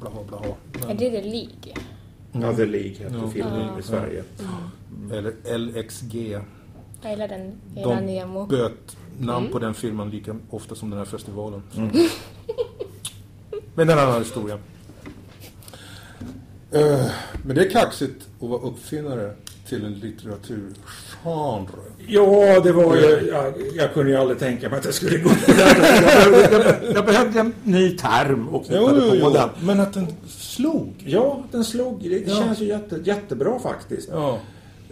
blaha 0.00 0.24
blaha. 0.28 0.44
Är 0.44 0.86
Men, 0.86 0.96
det 0.96 1.10
The 1.10 1.22
League? 1.22 1.74
Ja, 2.32 2.56
The 2.56 2.66
League 2.66 2.90
heter 2.90 3.16
Ja. 3.18 3.30
filmen 3.30 3.60
Ja. 3.60 3.78
i 3.78 3.82
Sverige. 3.82 4.24
eller 5.12 5.58
LXG. 5.58 6.14
Jag 7.02 7.10
gillar 7.12 7.28
den. 7.28 7.52
Jag 7.74 7.78
gillar 7.84 8.00
De 8.00 8.06
Nemo. 8.14 8.46
böt 8.46 8.96
namn 9.18 9.38
Mm. 9.40 9.52
på 9.52 9.58
den 9.58 9.74
filmen 9.74 10.10
lika 10.10 10.36
ofta 10.50 10.74
som 10.74 10.90
den 10.90 10.98
här 10.98 11.06
festivalen. 11.06 11.62
Mm. 11.76 11.90
Men 13.74 13.86
det 13.86 13.92
är 13.92 13.96
en 13.98 14.08
annan 14.08 14.22
historia. 14.22 14.58
Eh, 16.72 17.06
men 17.44 17.56
det 17.56 17.64
är 17.66 17.70
kaxigt 17.70 18.28
att 18.42 18.48
vara 18.48 18.60
uppfinnare 18.60 19.32
till 19.68 19.84
en 19.84 19.92
litteraturgenre. 19.94 20.74
Ja, 22.06 22.60
det 22.60 22.72
var 22.72 22.96
ju... 22.96 23.28
Jag, 23.32 23.54
jag 23.74 23.94
kunde 23.94 24.10
ju 24.10 24.16
aldrig 24.16 24.38
tänka 24.38 24.68
mig 24.68 24.78
att 24.78 24.84
det 24.84 24.92
skulle 24.92 25.18
gå. 25.18 25.30
jag, 25.46 25.56
behövde, 26.30 26.92
jag, 26.94 27.06
behövde 27.06 27.40
en 27.40 27.52
ny 27.62 27.96
term 27.96 28.48
och 28.48 28.62
hittade 28.64 29.20
på 29.20 29.30
den. 29.30 29.48
men 29.66 29.80
att 29.80 29.92
den 29.94 30.06
slog. 30.28 30.94
Ja, 31.06 31.44
den 31.50 31.64
slog. 31.64 32.00
Det 32.02 32.28
Ja. 32.28 32.36
känns 32.36 32.60
ju 32.60 32.64
jätte, 32.64 33.00
jättebra 33.04 33.58
faktiskt. 33.58 34.08
Ja. 34.12 34.38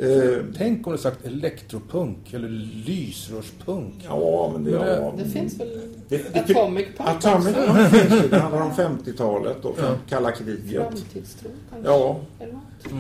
Eh, 0.00 0.44
Tänk 0.56 0.86
om 0.86 0.92
det 0.92 0.98
sagt 0.98 1.24
elektropunk 1.26 2.32
eller 2.34 2.48
lysrörspunk. 2.86 3.94
ja, 4.08 4.50
men 4.54 4.64
det... 4.64 4.70
Men 4.70 4.80
det- 4.80 4.96
Ja, 4.96 5.14
Det 5.18 5.24
finns 5.24 5.60
väl 5.60 5.68
Det- 6.08 6.32
det- 6.34 6.40
Atomic 6.50 6.86
Punk 6.96 7.08
Atomic 7.08 7.48
också? 7.48 7.72
Punk 7.72 7.88
finns 7.90 8.24
ju. 8.24 8.28
Det 8.28 8.38
handlar 8.38 8.62
om 8.62 8.70
50-talet 8.72 9.64
och 9.64 9.76
Ja. 9.78 9.94
kalla 10.08 10.32
kriget. 10.32 10.82
Framtidstro 10.82 11.50
kanske? 11.70 11.90
Ja, 11.90 12.20
Eller 12.40 12.52
något. 12.52 12.92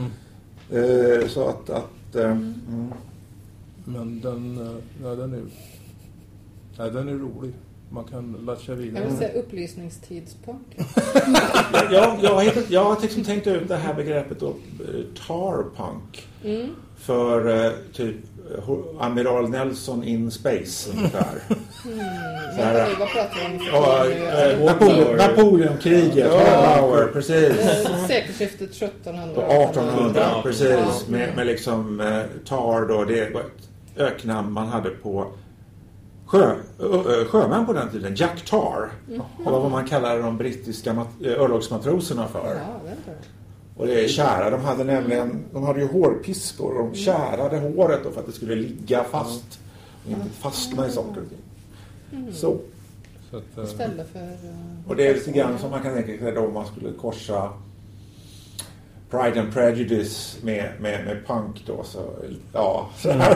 Mm. 0.70 1.20
eh, 1.22 1.28
så 1.28 1.48
att... 1.48 1.70
att 1.70 2.14
eh, 2.16 2.24
mm. 2.30 2.92
Men 3.84 4.20
den, 4.20 4.58
eh, 4.66 4.74
ja, 5.02 5.14
den 5.14 5.32
är... 5.34 5.40
Nej, 6.78 6.90
den 6.90 7.08
är 7.08 7.12
rolig. 7.12 7.52
Man 7.90 8.04
kan 8.04 8.32
latcha 8.46 8.72
Jag 8.72 8.76
vidare. 8.76 9.04
vill 9.04 9.16
säga 9.16 9.32
upplysningstidspunk. 9.32 10.66
Ja, 11.90 12.16
jag, 12.22 12.30
har 12.34 12.42
hittat, 12.42 12.70
jag 12.70 12.84
har 12.84 13.00
liksom 13.02 13.24
tänkt 13.24 13.46
ut 13.46 13.68
det 13.68 13.76
här 13.76 13.94
begreppet 13.94 14.40
då, 14.40 14.46
eh, 14.48 14.54
tarpunk. 15.26 16.26
Mm. 16.44 16.68
För 16.98 17.64
eh, 17.66 17.72
typ 17.92 18.16
eh, 18.58 18.68
Amiral 19.00 19.48
Nelson 19.50 20.04
in 20.04 20.30
space 20.30 20.90
ungefär. 20.96 21.26
Mm. 21.84 21.98
Så 22.56 22.62
här, 22.62 22.74
Vänta 22.74 22.98
vad 22.98 23.08
pratar 23.08 23.36
vi 23.48 23.70
om? 23.70 24.60
eh, 24.60 24.66
Napoleon, 24.72 25.16
Napoleonkriget, 25.16 26.16
Ja. 26.32 26.38
Hallauer, 26.38 27.06
precis. 27.12 27.56
Sekelskiftet 28.08 28.70
1700. 28.70 29.34
På 29.34 29.40
1800, 29.52 30.20
Ja. 30.20 30.40
precis. 30.42 30.68
Ja. 30.70 30.92
Med, 31.08 31.36
med 31.36 31.46
liksom 31.46 32.02
tar 32.48 32.88
då, 32.88 33.04
det 33.04 33.32
öknamn 33.96 34.52
man 34.52 34.66
hade 34.68 34.90
på 34.90 35.26
sjö, 36.28 36.54
ö, 36.78 37.24
sjömän 37.24 37.66
på 37.66 37.72
den 37.72 37.90
tiden. 37.90 38.14
Jack 38.16 38.44
Tar. 38.44 38.90
Det 39.06 39.50
var 39.50 39.60
vad 39.60 39.70
man 39.70 39.86
kallade 39.86 40.22
de 40.22 40.36
brittiska 40.36 40.90
eh, 40.90 41.32
örlogsmatroserna 41.40 42.28
för. 42.28 42.54
Ja. 42.56 42.90
Och 43.76 43.86
det 43.86 44.04
är 44.04 44.08
kära. 44.08 44.50
De 44.50 44.60
hade 44.60 44.84
nämligen, 44.84 45.44
de 45.52 45.62
hade 45.62 45.80
ju 45.80 45.86
hårpiskor 45.88 46.76
och 46.78 46.88
de 46.90 46.94
kärade 46.94 47.58
håret 47.58 48.00
för 48.14 48.20
att 48.20 48.26
det 48.26 48.32
skulle 48.32 48.54
ligga 48.54 49.04
fast. 49.04 49.60
Och 50.04 50.10
inte 50.10 50.28
fastna 50.28 50.86
i 50.86 50.90
saker 50.90 51.20
och 51.20 51.28
ting. 51.28 52.32
Så. 52.32 52.56
Så 53.30 53.36
att, 53.36 53.68
Istället 53.68 54.08
för... 54.12 54.18
eh, 54.20 54.88
Och 54.88 54.96
det 54.96 55.06
är 55.08 55.14
lite 55.14 55.30
grann 55.32 55.58
som 55.58 55.70
man 55.70 55.82
kan 55.82 55.94
tänka 55.94 56.24
sig 56.24 56.32
då 56.32 56.40
om 56.40 56.54
man 56.54 56.66
skulle 56.66 56.92
korsa 56.92 57.52
Pride 59.10 59.40
and 59.40 59.52
Prejudice 59.52 60.38
med, 60.42 60.70
med, 60.80 61.04
med 61.04 61.26
punk 61.26 61.62
då. 61.66 61.84
Så, 61.84 61.98
ja. 62.52 62.88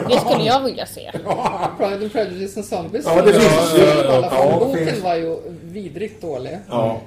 Det 0.09 0.19
skulle 0.19 0.43
jag 0.43 0.63
vilja 0.63 0.85
se. 0.85 1.11
Pride 1.77 1.95
and 1.95 2.11
Prejudice 2.11 2.57
and 2.57 2.65
Zombies. 2.65 3.05
Ja, 3.05 3.15
det 3.21 3.31
var- 3.31 3.39
finns 3.39 3.77
ju. 3.77 3.83
Ja, 4.03 4.59
Boken 4.59 4.85
finns. 4.87 5.03
var 5.03 5.15
ju 5.15 5.37
vidrigt 5.63 6.21
dålig. 6.21 6.57
Ja, 6.69 7.01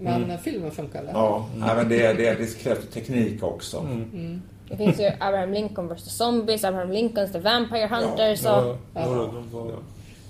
Men 0.00 0.38
filmen 0.38 0.70
funkade. 0.70 1.10
ja. 1.12 1.46
Nej, 1.56 1.76
men 1.76 1.88
det, 1.88 2.12
det, 2.12 2.34
det 2.34 2.58
krävs 2.58 2.88
teknik 2.92 3.42
också. 3.42 3.78
Mm. 3.78 4.42
Det 4.70 4.76
finns 4.76 5.00
ju 5.00 5.10
Abraham 5.20 5.52
Lincoln 5.52 5.88
vs 5.94 6.16
Zombies, 6.16 6.64
Abraham 6.64 6.90
Lincolns 6.90 7.32
The 7.32 7.38
Vampire 7.40 7.86
Hunters 7.86 8.40
och... 8.40 8.46
ja, 8.50 8.76
Ja. 8.94 9.06
några 9.06 9.20
av 9.20 9.34
dem 9.34 9.44
var 9.52 9.72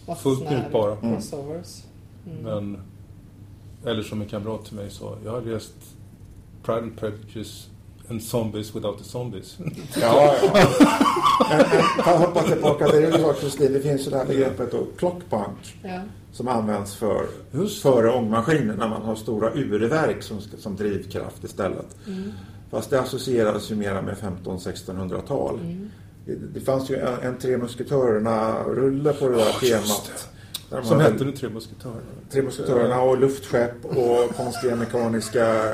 Massa 0.06 0.20
fullt 0.22 0.50
njutbara. 0.50 0.96
Crossovers. 0.96 1.82
Mm. 2.26 2.42
Men, 2.42 2.82
eller 3.86 4.02
som 4.02 4.20
en 4.20 4.26
kamrat 4.28 4.64
till 4.64 4.74
mig 4.74 4.90
sa, 4.90 5.16
jag 5.24 5.30
har 5.32 5.40
läst 5.40 5.72
Pride 6.68 6.82
and 6.82 6.96
Prejudice 6.96 7.66
and 8.10 8.22
Zombies 8.22 8.74
without 8.74 8.98
the 8.98 9.04
Zombies. 9.04 9.56
Ja, 10.00 10.34
ja. 10.42 10.50
Men, 10.54 10.66
men 11.48 11.64
för 12.04 12.10
att 12.10 12.18
hoppa 12.18 12.42
tillbaka 12.42 12.88
till 12.88 13.00
det 13.00 13.10
du 13.10 13.18
sa 13.18 13.32
Kristin, 13.32 13.72
det 13.72 13.80
finns 13.80 14.06
ju 14.06 14.10
det 14.10 14.16
här 14.16 14.26
begreppet 14.26 14.72
då, 14.72 14.86
clockpunk. 14.98 15.78
Ja. 15.82 16.00
Som 16.32 16.48
används 16.48 16.94
för 16.94 17.26
Just 17.52 17.82
före 17.82 18.10
ångmaskiner 18.10 18.74
när 18.74 18.88
man 18.88 19.02
har 19.02 19.14
stora 19.14 19.52
urverk 19.54 20.22
som, 20.22 20.40
som 20.58 20.76
drivkraft 20.76 21.44
istället. 21.44 21.96
Mm. 22.06 22.32
Fast 22.70 22.90
det 22.90 23.00
associeras 23.00 23.70
ju 23.70 23.74
mera 23.74 24.02
med 24.02 24.16
1500-1600-tal. 24.16 25.54
Mm. 25.54 25.90
Det, 26.26 26.34
det 26.34 26.60
fanns 26.60 26.90
ju 26.90 26.96
en, 26.96 27.20
en 27.22 27.38
Tre 27.38 27.56
Musketörerna-rulle 27.56 29.12
på 29.12 29.28
det 29.28 29.36
där 29.36 29.44
just 29.44 29.60
temat. 29.60 30.28
Där 30.70 30.82
Som 30.82 31.00
hette 31.00 31.24
De 31.24 31.32
Tre 31.32 31.48
Musketörerna. 31.48 32.00
Tre 32.30 32.42
Musketörerna 32.42 33.00
och 33.00 33.18
luftskepp 33.18 33.84
och 33.84 34.36
konstiga 34.36 34.76
mekaniska 34.76 35.72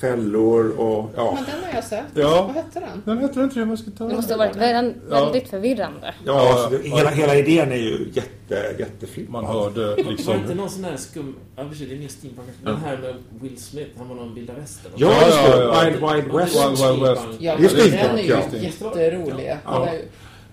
fällor 0.00 0.70
och 0.70 1.10
ja. 1.16 1.32
Men 1.34 1.44
den 1.44 1.64
har 1.64 1.74
jag 1.74 1.84
sett. 1.84 2.04
Ja. 2.14 2.42
Vad 2.46 2.54
hette 2.64 2.80
den? 2.80 3.02
Den 3.04 3.18
hette 3.18 3.40
Den 3.40 3.50
Tre 3.50 3.64
Musketörerna. 3.64 4.10
Det 4.10 4.16
måste 4.16 4.34
ha 4.34 4.38
varit 4.38 4.56
vä- 4.56 4.94
väldigt 5.10 5.48
förvirrande. 5.48 6.14
Ja, 6.26 6.50
alltså, 6.52 6.78
det, 6.78 6.88
hela, 6.88 7.10
hela 7.10 7.34
idén 7.36 7.72
är 7.72 7.76
ju 7.76 8.10
jätte, 8.12 8.74
jätteflippad. 8.78 9.32
Man 9.32 9.44
hörde 9.44 9.86
Var 9.86 9.96
det 9.96 10.02
liksom... 10.02 10.34
inte 10.36 10.54
någon 10.54 10.70
sån 10.70 10.84
här 10.84 10.96
skum... 10.96 11.36
Ja, 11.56 11.64
precis, 11.70 11.88
det 11.88 11.94
är 11.94 11.98
mer 11.98 12.08
steampunk. 12.08 12.48
Den 12.64 12.76
här 12.76 12.96
med 12.98 13.14
Will 13.40 13.58
Smith, 13.60 13.90
han 13.98 14.08
var 14.08 14.16
någon 14.16 14.34
vilda 14.34 14.52
västern. 14.52 14.92
Ja, 14.96 15.12
Ja, 15.20 15.26
det. 15.56 15.62
ja, 15.64 15.84
ja. 15.84 15.84
Wild 15.84 15.96
Wild 16.24 16.36
West. 16.36 16.56
Wild 16.56 16.78
Wild 16.90 17.02
West. 17.02 17.22
Ja, 17.38 17.56
Det 17.58 17.64
är 17.64 17.68
den 17.68 17.88
steampunk, 17.90 18.20
är 18.20 18.24
ju 18.24 18.28
ja. 18.30 18.58
jätterolig. 18.60 19.56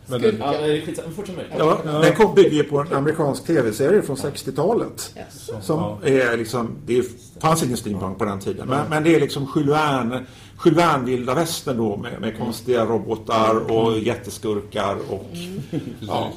Men 0.08 0.22
den- 0.22 0.38
Ja, 0.40 0.52
det 0.52 0.78
är 0.78 0.82
skitsamma. 0.86 1.12
Fortsätt 1.16 1.36
med 1.36 1.46
det. 1.52 1.56
Ja, 1.58 1.78
Ja. 1.86 1.92
Den 1.92 2.16
kom, 2.16 2.36
bygger 2.36 2.64
på 2.64 2.80
en 2.80 2.94
amerikansk 2.94 3.46
tv-serie 3.46 4.02
från 4.02 4.16
60-talet. 4.18 5.14
Yes. 5.18 5.66
Som 5.66 5.80
Ja. 5.80 6.00
är 6.04 6.38
liksom, 6.38 6.70
det 6.86 7.06
fanns 7.42 7.64
ingen 7.64 7.78
steampunk 7.78 8.18
på 8.18 8.26
den 8.26 8.40
tiden. 8.40 8.68
Men, 8.68 8.90
men 8.90 9.04
det 9.04 9.16
är 9.16 9.20
liksom 9.20 9.48
Jules 9.56 9.70
Verne, 9.72 10.26
Jules 10.66 10.78
Verne 10.80 11.06
vilda 11.06 11.34
västern 11.36 11.78
då 11.78 11.98
med, 11.98 12.22
med 12.22 12.38
konstiga 12.38 12.86
robotar 12.86 13.72
och 13.72 14.00
jätteskurkar 14.00 14.96
och 15.10 15.26
ja. 16.00 16.32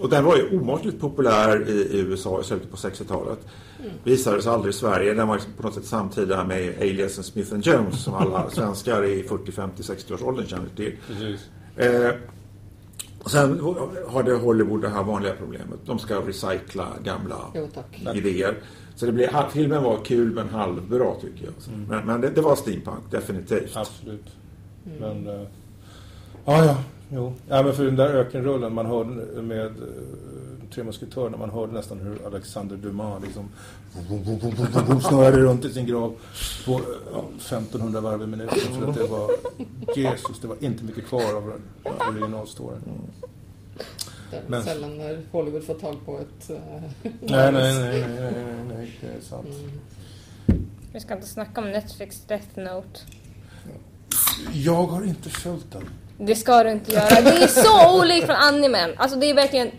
Och 0.00 0.08
den 0.08 0.24
var 0.24 0.36
ju 0.36 0.58
omåttligt 0.58 1.00
populär 1.00 1.68
i, 1.68 1.72
i 1.72 1.98
USA 2.00 2.40
i 2.40 2.44
slutet 2.44 2.70
på 2.70 2.76
60-talet. 2.76 3.38
Visades 4.04 4.46
aldrig 4.46 4.74
i 4.74 4.76
Sverige. 4.76 5.14
Den 5.14 5.28
var 5.28 5.34
liksom 5.34 5.52
på 5.52 5.62
något 5.62 5.74
sätt 5.74 5.84
samtida 5.84 6.44
med 6.44 6.74
Aliasen 6.80 7.24
Smith 7.24 7.54
Jones 7.62 8.04
som 8.04 8.14
alla 8.14 8.50
svenskar 8.52 9.04
i 9.04 9.22
40, 9.22 9.52
50, 9.52 9.82
60 9.82 10.14
års 10.14 10.22
åldern 10.22 10.46
känner 10.46 10.68
till. 10.76 10.92
Precis. 11.06 11.40
Eh, 13.18 13.24
och 13.24 13.30
sen 13.30 13.60
har 14.08 14.22
det 14.22 14.34
Hollywood 14.34 14.82
det 14.82 14.88
här 14.88 15.02
vanliga 15.02 15.32
problemet. 15.38 15.78
De 15.86 15.98
ska 15.98 16.14
recycla 16.20 16.86
gamla 17.04 17.36
Jo, 17.54 17.68
tack. 17.74 18.16
idéer. 18.16 18.54
Så 18.96 19.06
det 19.06 19.12
blir, 19.12 19.30
filmen 19.50 19.82
var 19.82 19.96
kul 20.04 20.34
men 20.34 20.48
halvbra 20.48 21.14
tycker 21.20 21.44
jag. 21.44 21.54
Mm. 21.74 21.86
Men, 21.88 22.06
men 22.06 22.20
det, 22.20 22.30
det 22.30 22.40
var 22.40 22.56
steampunk, 22.56 23.10
definitivt. 23.10 23.76
Absolut. 23.76 24.26
Men... 25.00 25.26
eh, 25.28 25.42
Ja, 26.44 26.64
ja. 26.64 26.76
Jo. 27.10 27.32
Ja, 27.48 27.62
men 27.62 27.72
för 27.74 27.84
den 27.84 27.96
där 27.96 28.08
ökenrullen 28.14 28.74
man 28.74 28.86
hörde 28.86 29.42
med 29.42 29.66
uh, 29.66 29.84
Tre 30.74 30.84
Musketörerna, 30.84 31.36
man 31.36 31.50
hörde 31.50 31.72
nästan 31.72 31.98
hur 32.00 32.26
Alexander 32.26 32.76
Dumas 32.76 33.22
liksom 33.22 33.48
snurrade 35.08 35.36
runt 35.38 35.64
i 35.64 35.72
sin 35.72 35.86
grav 35.86 36.14
på 36.66 36.80
ja, 37.12 37.24
1500 37.38 38.00
varv 38.00 38.22
i 38.22 38.26
minuten. 38.26 38.58
För 38.80 38.88
att 38.88 38.94
det 38.96 39.06
var, 39.06 39.30
Jesus, 39.96 40.40
det 40.40 40.46
var 40.48 40.56
inte 40.60 40.84
mycket 40.84 41.06
kvar 41.06 41.34
av 41.36 41.52
originalstoryn. 42.10 42.80
Det 44.30 44.36
är 44.36 44.42
Men- 44.46 44.62
sällan 44.64 44.98
när 44.98 45.22
Hollywood 45.32 45.64
får 45.64 45.74
tag 45.74 45.96
på 46.04 46.18
ett... 46.18 46.50
eh, 46.50 46.56
Nej, 47.02 47.12
nej, 47.20 47.52
nej, 47.52 47.74
nej, 47.74 48.00
nej, 48.08 48.32
nej, 48.32 48.64
nej, 48.76 48.98
det 49.00 49.06
är 49.06 49.20
sant. 49.28 49.46
Mm. 50.46 50.60
Vi 50.92 51.00
ska 51.00 51.14
inte 51.14 51.26
snacka 51.28 51.60
om 51.60 51.70
Netflix 51.70 52.20
Death 52.26 52.58
Note. 52.58 53.00
Jag 54.52 54.86
har 54.86 55.04
inte 55.04 55.28
följt 55.30 55.72
den. 55.72 55.84
Det 56.26 56.34
ska 56.34 56.62
du 56.62 56.70
inte 56.70 56.92
göra. 56.92 57.08
Det 57.20 57.42
är 57.42 57.46
så 57.46 58.00
olikt 58.00 58.26
från 58.26 58.36
animen. 58.36 58.90
Alltså 58.96 59.18
det 59.18 59.26
är 59.30 59.34
verkligen... 59.34 59.70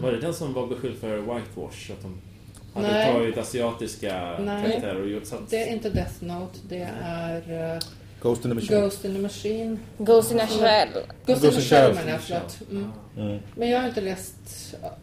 Var 0.00 0.12
det 0.12 0.20
den 0.20 0.34
som 0.34 0.52
var 0.54 0.66
beskylld 0.66 0.98
för 0.98 1.16
whitewash? 1.18 1.90
Att 1.92 2.02
de 2.02 2.20
hade 2.74 2.92
Nej. 2.92 3.12
tagit 3.12 3.38
asiatiska 3.38 4.36
Nej. 4.40 4.62
karaktärer 4.70 5.02
och 5.02 5.08
gjort 5.08 5.26
sånt? 5.26 5.50
Det 5.50 5.68
är 5.68 5.72
inte 5.72 5.90
Death 5.90 6.24
Note, 6.24 6.58
det 6.68 6.88
är 7.02 7.72
uh, 7.74 7.80
Ghost 8.22 8.44
in 8.44 8.50
the 8.50 8.54
Machine. 8.54 8.80
Ghost 8.80 9.04
in 9.04 9.14
the 9.14 9.20
Machine. 9.20 9.78
Ghost 9.98 10.32
in 10.32 10.40
a 10.40 10.46
shell. 10.46 10.88
Ghost, 11.26 11.44
in 11.44 11.50
the 11.50 11.60
Shell. 11.60 11.94
Menar 11.94 12.10
jag, 12.10 12.20
förlåt. 12.20 12.58
Mm. 12.70 12.92
Mm. 13.16 13.38
Men 13.54 13.70
jag 13.70 13.80
har 13.80 13.88
inte 13.88 14.00
läst... 14.00 14.34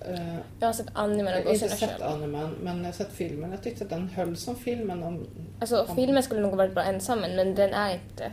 eh, 0.08 0.36
Jag 0.60 0.68
har 0.68 0.74
sett 0.74 0.88
animen 0.94 1.34
har 1.34 1.42
Ghost 1.42 1.54
inte 1.54 1.66
in 1.66 1.72
a 1.72 1.76
sett 1.76 1.90
shell. 1.90 2.04
animen, 2.04 2.50
men 2.64 2.78
jag 2.78 2.86
har 2.86 2.92
sett 2.92 3.14
filmen. 3.14 3.52
Jag 3.52 3.64
tyckte 3.64 3.84
att 3.84 3.90
den 3.90 4.10
höll 4.16 4.38
som 4.38 4.56
filmen. 4.56 5.04
Om, 5.04 5.26
Alltså 5.60 5.88
filmen 5.96 6.24
skulle 6.24 6.42
nog 6.42 6.56
varit 6.56 6.74
bra 6.74 6.84
ensam 6.84 7.20
men 7.20 7.56
den 7.56 7.74
är 7.74 7.94
inte 7.94 8.32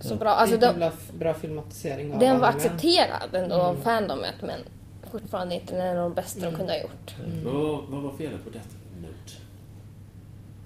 så 0.00 0.14
bra. 0.14 0.30
Alltså 0.30 0.54
inte 0.54 0.66
den, 0.66 0.78
bra, 0.78 0.90
bra 1.18 1.34
filmatisering 1.34 2.12
av 2.12 2.18
den 2.18 2.38
var 2.40 2.48
accepterad 2.48 3.34
ändå 3.34 3.54
av 3.54 3.70
Mm. 3.70 3.82
fandomet 3.82 4.34
men 4.40 4.60
fortfarande 5.12 5.54
inte 5.54 5.76
en 5.76 5.88
av 5.98 6.02
de 6.10 6.14
bästa 6.14 6.40
de 6.40 6.46
Mm. 6.46 6.58
kunde 6.58 6.72
ha 6.72 6.80
gjort. 6.80 7.14
Vad, 7.44 7.54
var- 7.54 7.82
vad 7.88 8.02
var 8.02 8.12
felet 8.16 8.44
på 8.44 8.50
Death 8.50 8.68
Note? 9.02 9.32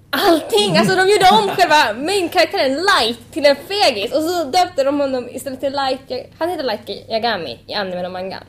Allting! 0.09 0.77
Alltså 0.77 0.95
de 0.95 1.01
gjorde 1.09 1.29
om 1.41 1.49
själva 1.49 1.93
main-karaktären 2.05 2.71
Light 2.73 3.19
till 3.31 3.45
en 3.45 3.55
fegis 3.55 4.13
och 4.13 4.21
så 4.21 4.43
döpte 4.43 4.83
de 4.83 4.99
honom 4.99 5.27
istället 5.31 5.59
till 5.59 5.73
Light... 5.73 6.31
Han 6.37 6.49
heter 6.49 6.63
Light 6.63 6.89
Yagami 7.09 7.59
i 7.67 7.73
animen 7.73 8.05
och 8.05 8.11
mangan. 8.11 8.43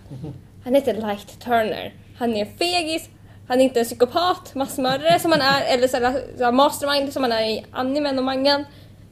Han 0.64 0.74
heter 0.74 0.94
Light 0.94 1.40
Turner. 1.40 1.94
Han 2.18 2.34
är 2.34 2.40
en 2.46 2.56
fegis, 2.58 3.08
han 3.48 3.60
är 3.60 3.64
inte 3.64 3.78
en 3.80 3.84
psykopat, 3.86 4.54
massmördare 4.54 5.18
som 5.18 5.32
han 5.32 5.40
är, 5.40 5.62
eller 5.74 5.88
sådär, 5.88 6.20
sådär 6.36 6.52
mastermind 6.52 7.12
som 7.12 7.22
han 7.22 7.32
är 7.32 7.42
i 7.42 7.64
animen 7.72 8.18
och 8.18 8.24
mangan. 8.24 8.64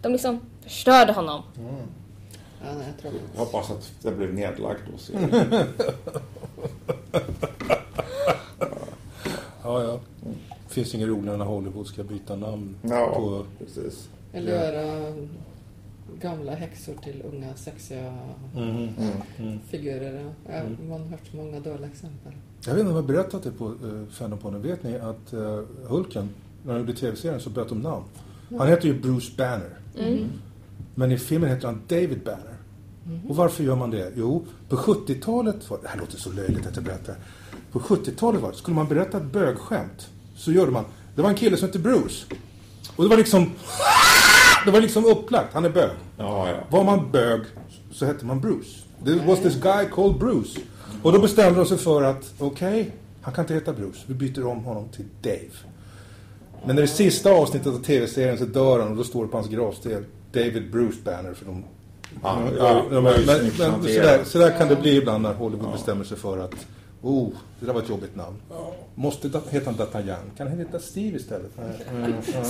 De 0.02 0.12
liksom 0.12 0.40
förstörde 0.64 1.12
honom. 1.12 1.42
Ja, 1.56 2.74
nej, 2.78 2.86
jag 2.86 2.98
tror 3.02 3.12
Jag 3.34 3.40
hoppas 3.44 3.70
att 3.70 3.92
det 4.02 4.10
blev 4.10 4.34
nedlagt 4.34 4.82
då. 4.92 4.98
serien. 4.98 5.66
Ja, 9.62 9.82
ja. 9.82 10.00
Finns 10.68 10.94
inget 10.94 11.08
roligare 11.08 11.36
när 11.36 11.44
Hollywood 11.44 11.86
ska 11.86 12.02
byta 12.04 12.36
namn 12.36 12.76
Ja, 12.82 13.12
på... 13.14 13.44
precis. 13.58 14.08
Eller 14.32 14.52
göra 14.52 15.12
gamla 16.20 16.54
häxor 16.54 16.94
till 17.04 17.22
unga 17.32 17.54
sexiga 17.54 18.14
Mhm. 18.54 18.66
Mm. 18.70 18.88
Mm. 19.38 19.60
figurer. 19.68 20.32
Jag 20.46 20.60
Mm. 20.60 20.88
man 20.88 21.00
har 21.00 21.08
hört 21.08 21.20
så 21.30 21.36
många 21.36 21.60
dåliga 21.60 21.86
exempel. 21.86 22.32
Jag 22.66 22.72
vet 22.74 22.80
inte 22.80 22.90
om 22.90 22.96
jag 22.96 23.02
har 23.02 23.08
berättat 23.08 23.42
det 23.42 23.50
på 23.50 23.64
uh, 23.68 24.06
Fandompodden. 24.10 24.62
Vet 24.62 24.82
ni 24.82 24.96
att 24.98 25.34
uh, 25.34 25.60
Hulken, 25.88 26.28
när 26.64 26.72
han 26.72 26.80
gjorde 26.80 26.94
tv-serien 26.94 27.40
så 27.40 27.50
bytte 27.50 27.68
de 27.68 27.80
namn. 27.80 28.04
Han 28.58 28.68
heter 28.68 28.88
ju 28.88 29.00
Bruce 29.00 29.32
Banner. 29.36 29.78
Mm. 30.96 31.08
Men 31.08 31.12
i 31.12 31.18
filmen 31.18 31.50
heter 31.50 31.66
han 31.66 31.82
David 31.88 32.20
Banner. 32.24 32.56
Mhm. 33.04 33.30
Och 33.30 33.36
varför 33.36 33.64
gör 33.64 33.76
man 33.76 33.90
det? 33.90 34.12
Jo, 34.16 34.46
på 34.68 34.76
70-talet 34.76 35.70
var 35.70 35.78
det 35.82 35.88
här 35.88 35.98
låter 35.98 36.18
så 36.18 36.32
löjligt 36.32 36.66
att 36.66 36.76
jag 36.76 36.84
berättar. 36.84 37.14
På 37.72 37.80
70-talet 37.80 38.42
var 38.42 38.50
det, 38.50 38.56
skulle 38.56 38.74
man 38.74 38.88
berätta 38.88 39.16
ett 39.16 39.32
bögskämt 39.32 40.08
så 40.36 40.52
gjorde 40.52 40.70
man, 40.70 40.84
det 41.14 41.22
var 41.22 41.28
en 41.28 41.34
kille 41.34 41.56
som 41.56 41.68
hette 41.68 41.78
Bruce. 41.78 42.26
Och 42.96 43.04
det 43.04 43.10
var 43.10 43.16
liksom, 43.16 43.50
det 44.64 44.70
var 44.70 44.80
liksom 44.80 45.04
upplagt, 45.04 45.54
han 45.54 45.64
är 45.64 45.70
bög. 45.70 45.90
Ja, 46.18 46.48
ja. 46.48 46.56
Var 46.70 46.84
man 46.84 47.10
bög 47.10 47.40
så 47.92 48.06
hette 48.06 48.26
man 48.26 48.40
Bruce. 48.40 48.80
There 49.04 49.26
was 49.26 49.40
this 49.40 49.54
guy 49.54 49.88
called 49.92 50.18
Bruce. 50.18 50.60
Och 51.02 51.12
då 51.12 51.20
bestämde 51.20 51.60
de 51.60 51.66
sig 51.66 51.78
för 51.78 52.02
att, 52.02 52.34
okej, 52.38 52.90
han 53.22 53.34
kan 53.34 53.44
inte 53.44 53.54
heta 53.54 53.72
Bruce. 53.72 53.98
Vi 54.06 54.14
byter 54.14 54.46
om 54.46 54.64
honom 54.64 54.88
till 54.88 55.04
Dave. 55.22 55.54
Men 56.66 56.78
i 56.78 56.80
det 56.80 56.88
sista 56.88 57.30
avsnittet 57.32 57.74
av 57.74 57.82
tv-serien 57.82 58.38
så 58.38 58.44
dör 58.44 58.80
han 58.80 58.90
och 58.90 58.96
då 58.96 59.04
står 59.04 59.24
det 59.24 59.30
på 59.30 59.36
hans 59.36 59.48
gravsten 59.48 59.92
David 60.34 60.70
Bruce 60.70 60.98
Banner. 61.04 61.34
För 61.34 61.44
de, 61.46 61.64
Ja, 62.22 62.38
ja, 62.46 62.52
ja, 62.58 62.84
de, 62.90 63.04
men, 63.04 63.24
men, 63.26 63.40
men 63.58 63.82
sådär, 63.82 64.24
sådär 64.24 64.58
kan 64.58 64.68
det 64.68 64.74
Ja. 64.74 64.80
bli 64.80 64.96
ibland 64.96 65.22
när 65.22 65.34
Hollywood 65.34 65.68
Ja. 65.68 65.72
bestämmer 65.72 66.04
sig 66.04 66.16
för 66.16 66.38
att 66.38 66.66
Oh, 67.02 67.28
det 67.60 67.66
där 67.66 67.72
var 67.72 67.82
ett 67.82 67.88
jobbigt 67.88 68.16
namn. 68.16 68.36
Måste 68.94 69.28
da- 69.28 69.40
heta 69.50 69.70
han 69.70 69.74
D'Artagnan? 69.78 70.36
Kan 70.36 70.48
han 70.48 70.58
heta 70.58 70.78
Steve 70.78 71.16
istället? 71.16 71.50
Mm, 71.90 72.14
ja. 72.34 72.44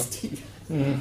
Mm. 0.75 0.93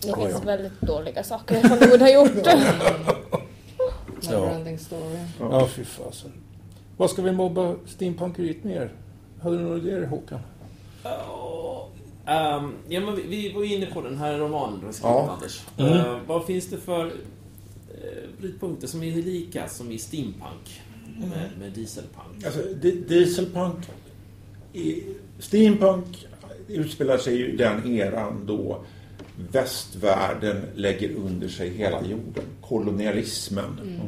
Det 0.00 0.08
Ja, 0.08 0.16
finns 0.16 0.30
ja. 0.32 0.40
väldigt 0.46 0.80
dåliga 0.80 1.24
saker 1.24 1.60
som 1.60 1.70
Hollywood 1.70 2.00
har 2.00 2.08
gjort. 2.08 2.46
Neverending 4.30 4.78
story. 4.78 5.18
Ja, 5.40 5.66
fy 5.66 5.84
fasen. 5.84 6.32
Vad 6.96 7.10
ska 7.10 7.22
vi 7.22 7.32
mobba 7.32 7.74
steampunkeriet 7.86 8.64
mer? 8.64 8.92
Hade 9.42 9.56
du 9.58 9.62
några 9.62 9.76
idéer 9.78 10.06
Håkan? 10.06 10.38
Ja, 11.02 11.10
ehm, 12.26 12.72
ja, 12.88 13.00
men 13.00 13.16
vi, 13.16 13.22
vi 13.22 13.52
var 13.52 13.62
ju 13.64 13.74
inne 13.74 13.86
på 13.86 14.00
den 14.02 14.18
här 14.18 14.38
romanen 14.38 14.80
du 14.80 14.86
har 14.86 14.92
skrivit, 14.92 15.14
Ja. 15.16 15.30
Anders. 15.32 15.62
Mm. 15.76 15.92
Eh, 15.92 16.18
vad 16.26 16.46
finns 16.46 16.66
det 16.66 16.76
för 16.76 17.04
uh, 17.06 17.10
brytpunkter 18.40 18.86
som 18.86 19.02
är 19.02 19.12
lika 19.22 19.68
som 19.68 19.92
i 19.92 19.98
steampunk? 19.98 20.80
Med, 21.20 21.50
med 21.58 21.72
dieselpunk? 21.72 22.44
Alltså, 22.46 22.60
di- 22.62 23.04
dieselpunk... 23.08 23.76
i- 24.72 25.02
Steampunk 25.38 26.26
utspelar 26.68 27.18
sig 27.18 27.36
ju 27.36 27.56
den 27.56 27.92
eran 27.96 28.46
då 28.46 28.84
västvärlden 29.52 30.56
lägger 30.74 31.10
under 31.14 31.48
sig 31.48 31.68
hela 31.70 32.02
jorden. 32.02 32.44
Kolonialismen. 32.60 34.00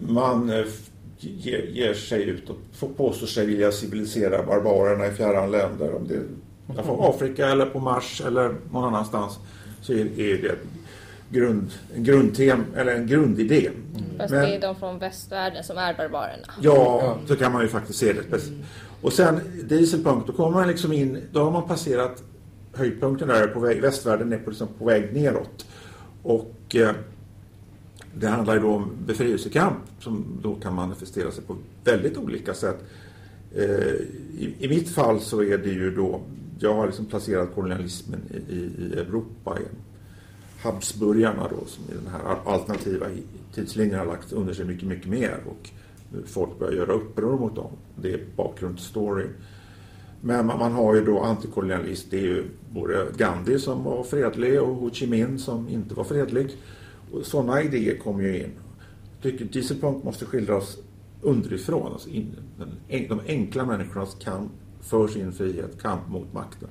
Man 0.00 0.50
eh, 0.50 0.64
ger, 1.24 1.62
ger 1.72 1.94
sig 1.94 2.22
ut 2.22 2.50
och 2.50 2.56
får- 2.72 2.88
påstår 2.88 3.26
sig 3.26 3.46
vilja 3.46 3.72
civilisera 3.72 4.42
barbarerna 4.42 5.06
i 5.06 5.10
fjärran 5.10 5.50
länder. 5.50 5.94
Om 5.94 6.08
det 6.08 6.14
är 6.78 6.82
på 6.82 7.06
Afrika 7.08 7.48
eller 7.48 7.66
på 7.66 7.80
Mars 7.80 8.22
eller 8.26 8.54
någon 8.72 8.84
annanstans 8.84 9.38
så 9.82 9.92
är, 9.92 10.20
är 10.20 10.42
det 10.42 10.54
grund, 11.30 11.70
en 11.96 12.04
grundtem, 12.04 12.64
eller 12.76 12.94
en 12.94 13.06
grundidé. 13.06 13.70
Fast 14.18 14.30
Men- 14.32 14.42
det 14.42 14.56
är 14.56 14.60
de 14.60 14.76
från 14.76 14.98
västvärlden 14.98 15.64
som 15.64 15.78
är 15.78 15.94
barbarerna. 15.94 16.52
Ja, 16.60 17.16
så 17.28 17.36
kan 17.36 17.52
man 17.52 17.62
ju 17.62 17.68
faktiskt 17.68 17.98
se 17.98 18.12
det. 18.12 18.40
Och 19.02 19.12
sen 19.12 19.40
dieselpunk, 19.64 20.26
då 20.26 20.32
kommer 20.32 20.50
man 20.58 20.68
liksom 20.68 20.92
in, 20.92 21.18
då 21.32 21.44
har 21.44 21.50
man 21.50 21.68
passerat 21.68 22.22
höjdpunkten 22.74 23.28
där 23.28 23.46
på 23.46 23.60
väg, 23.60 23.80
västvärlden 23.80 24.32
är 24.32 24.38
på, 24.38 24.50
liksom 24.50 24.68
på 24.78 24.84
väg 24.84 25.14
neråt. 25.14 25.66
Och 26.22 26.76
eh, 26.76 26.90
det 28.14 28.28
handlar 28.28 28.54
ju 28.54 28.60
då 28.60 28.68
om 28.68 28.90
befrielsekamp 29.06 29.78
som 30.00 30.24
då 30.42 30.54
kan 30.54 30.74
manifestera 30.74 31.30
sig 31.30 31.44
på 31.44 31.56
väldigt 31.84 32.16
olika 32.16 32.54
sätt. 32.54 32.84
Eh, 33.54 33.94
I, 34.38 34.56
I 34.58 34.68
mitt 34.68 34.88
fall 34.88 35.20
så 35.20 35.42
är 35.42 35.58
det 35.58 35.70
ju 35.70 35.94
då, 35.94 36.20
jag 36.58 36.74
har 36.74 36.86
liksom 36.86 37.06
placerat 37.06 37.54
kolonialismen 37.54 38.20
i, 38.48 38.54
i, 38.54 38.92
Europa. 38.92 39.58
i 39.60 39.64
Habsburgarna 40.62 41.48
då 41.48 41.66
som 41.66 41.84
i 41.84 41.94
den 42.04 42.12
här 42.12 42.52
alternativa 42.52 43.06
tidslinjen 43.54 43.98
har 43.98 44.06
lagt 44.06 44.32
under 44.32 44.54
sig 44.54 44.64
mycket, 44.64 44.88
mycket 44.88 45.08
mer 45.08 45.40
och 45.46 45.70
folk 46.26 46.58
börjar 46.58 46.72
göra 46.72 46.92
uppror 46.92 47.38
mot 47.38 47.56
dem. 47.56 47.70
Det 47.96 48.12
är 48.12 48.20
bakgrundsstoryn. 48.36 49.30
Men 50.20 50.46
man, 50.46 50.58
man 50.58 50.72
har 50.72 50.94
ju 50.94 51.04
då 51.04 51.20
antikolonialist, 51.20 52.06
det 52.10 52.16
är 52.16 52.22
ju 52.22 52.44
både 52.70 53.06
Gandhi 53.16 53.58
som 53.58 53.84
var 53.84 54.04
fredlig 54.04 54.62
och 54.62 54.76
Ho 54.76 54.90
Chi 54.90 55.06
Minh 55.06 55.38
som 55.38 55.68
inte 55.68 55.94
var 55.94 56.04
fredlig. 56.04 56.56
Och 57.12 57.26
sådana 57.26 57.62
idéer 57.62 57.98
kommer 57.98 58.22
ju 58.22 58.36
in. 58.36 58.50
Jag 59.12 59.32
tycker 59.32 59.44
Dieselpunk 59.44 60.04
måste 60.04 60.24
skildras 60.24 60.78
underifrån, 61.20 61.92
alltså 61.92 62.08
in, 62.08 62.36
den, 62.58 63.08
de 63.08 63.20
enkla 63.28 63.66
människornas 63.66 64.14
kamp 64.14 64.52
för 64.80 65.08
sin 65.08 65.32
frihet, 65.32 65.82
kamp 65.82 66.08
mot 66.08 66.32
makten. 66.32 66.68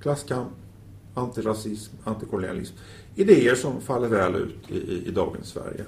Klasskamp, 0.00 0.48
antirasism, 1.14 1.96
antikolonialism. 2.04 2.76
Idéer 3.14 3.54
som 3.54 3.80
faller 3.80 4.08
väl 4.08 4.34
ut 4.34 4.70
i, 4.70 4.74
i, 4.74 5.08
i 5.08 5.10
dagens 5.10 5.46
Sverige. 5.46 5.84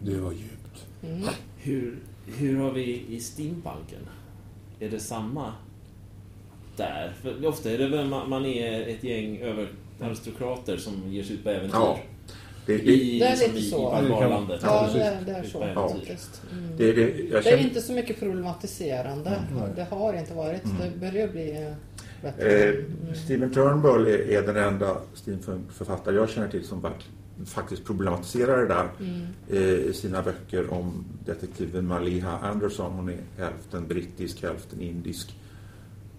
Det 0.00 0.20
var 0.20 0.32
djupt. 0.32 0.86
Mm. 1.02 1.28
Hur, 1.56 1.98
hur 2.26 2.56
har 2.56 2.72
vi 2.72 3.04
i 3.08 3.20
steampunken? 3.20 4.00
Är 4.80 4.90
det 4.90 5.00
samma 5.00 5.52
där? 6.76 7.14
För 7.22 7.46
ofta 7.46 7.70
är 7.70 7.78
det 7.78 7.88
väl 7.88 8.08
man, 8.08 8.30
man 8.30 8.44
är 8.44 8.88
ett 8.88 9.04
gäng 9.04 9.38
över 9.38 9.68
aristokrater 10.00 10.76
som 10.76 11.12
ger 11.12 11.22
sig 11.22 11.34
ut 11.34 11.44
på 11.44 11.50
äventyr. 11.50 11.74
Ja. 11.78 11.98
Det, 12.66 12.76
det, 12.76 12.82
I, 12.92 13.18
Det 13.18 13.26
är 13.26 13.36
lite 13.48 13.58
i, 13.58 13.62
så. 13.62 13.76
i 13.76 14.08
barbarlandet. 14.08 14.60
Ja, 14.64 14.82
precis. 14.92 15.02
det, 15.02 15.32
det 15.32 15.38
är 15.38 15.44
så 15.44 15.88
faktiskt. 15.90 16.42
Mm. 16.52 16.76
det, 16.76 16.92
det, 16.92 17.00
jag 17.00 17.30
Det 17.30 17.36
är 17.38 17.42
känner, 17.42 17.58
inte 17.58 17.80
så 17.80 17.92
mycket 17.92 18.18
problematiserande. 18.18 19.30
Nej. 19.30 19.68
Det 19.76 19.84
har 19.84 20.14
inte 20.14 20.34
varit. 20.34 20.64
Mm. 20.64 20.76
Det 20.78 20.98
börjar 21.10 21.28
bli... 21.28 21.74
bättre. 22.22 22.68
Eh, 22.68 22.74
Stephen 23.24 23.50
Turnbull 23.52 24.06
är, 24.06 24.30
är 24.30 24.42
den 24.42 24.56
enda 24.56 24.96
steampunkförfattare 25.14 26.14
jag 26.14 26.30
känner 26.30 26.48
till 26.48 26.64
som 26.64 26.86
faktiskt 27.46 27.84
problematiserar 27.84 28.58
det 28.62 28.68
där 28.68 28.88
Mm. 29.00 29.26
eh, 29.50 29.62
i 29.62 29.92
sina 29.94 30.22
böcker 30.22 30.72
om 30.72 31.04
detektiven 31.26 31.86
Maliha 31.86 32.38
Anderson. 32.42 32.92
Hon 32.92 33.08
är 33.08 33.18
hälften 33.38 33.88
brittisk, 33.88 34.42
hälften 34.42 34.80
indisk 34.80 35.34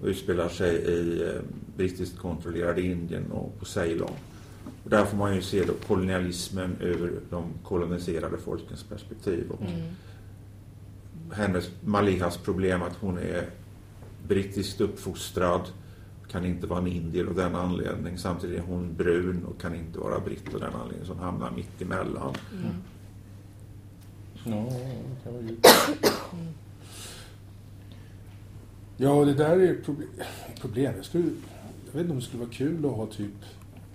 och 0.06 0.10
utspelar 0.12 0.50
sig 0.50 0.76
i 0.76 1.24
eh, 1.24 1.42
brittiskt 1.78 2.18
kontrollerade 2.18 2.82
Indien 2.82 3.32
och 3.32 3.60
på 3.60 3.66
Ceylon. 3.66 4.12
Och 4.84 4.90
där 4.90 5.06
får 5.06 5.18
man 5.18 5.36
ju 5.36 5.42
se 5.42 5.64
då 5.66 5.74
kolonialismen 5.88 6.76
över 6.80 7.12
de 7.30 7.44
koloniserade 7.64 8.38
folkens 8.38 8.84
perspektiv. 8.84 9.52
Och 9.52 9.62
Mm. 9.62 9.82
hennes, 11.34 11.70
Malihas 11.84 12.38
problem 12.38 12.82
att 12.82 12.96
hon 12.96 13.18
är 13.18 13.50
brittiskt 14.28 14.82
uppfostrad, 14.82 15.62
kan 16.28 16.46
inte 16.46 16.68
vara 16.68 16.80
en 16.80 16.88
indier 16.88 17.26
av 17.26 17.36
den 17.36 17.56
anledning. 17.56 18.18
Samtidigt 18.18 18.60
är 18.60 18.64
hon 18.64 18.96
brun 18.98 19.46
och 19.46 19.62
kan 19.62 19.76
inte 19.76 20.00
vara 20.00 20.20
britt 20.20 20.54
av 20.54 20.60
den 20.60 20.74
anledningen. 20.74 21.06
Så 21.06 21.14
hon 21.14 21.24
hamnar 21.24 21.52
mitt 21.52 21.82
emellan. 21.82 22.36
Mm. 22.54 22.76
Ja, 24.44 24.70
det 24.70 25.24
kan 25.24 25.34
vara 25.34 25.44
djupt. 25.44 25.68
Ja, 28.98 29.26
det 29.26 29.34
där 29.34 29.58
är 29.60 29.76
problem. 29.84 30.08
problem. 30.62 30.94
Jag, 30.96 31.06
skulle, 31.06 31.24
jag 31.86 31.92
vet 31.94 32.02
inte 32.02 32.12
om 32.12 32.20
det 32.20 32.26
skulle 32.26 32.44
vara 32.44 32.54
kul 32.54 32.86
att 32.86 32.92
ha 32.92 33.06
typ 33.06 33.32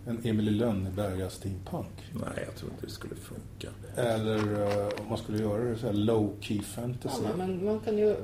en 0.07 0.21
Emily 0.25 0.51
Lönneberga 0.51 1.31
steampunk. 1.31 1.89
Nej, 2.13 2.45
jag 2.47 2.55
tror 2.57 2.71
inte 2.71 2.87
det 2.87 2.93
skulle 2.93 3.15
funka. 3.15 3.69
Eller 3.97 4.37
eh, 4.63 4.89
om 5.03 5.09
man 5.09 5.19
skulle 5.19 5.39
göra 5.39 5.65
det 5.65 5.79
så 5.79 5.87
här 5.87 5.93
low 5.95 6.33
key 6.41 6.63
fantasy. 6.63 7.23
Ja, 7.25 7.37
men 7.37 7.65
man 7.65 7.81
kan 7.81 7.99
ju 7.99 8.17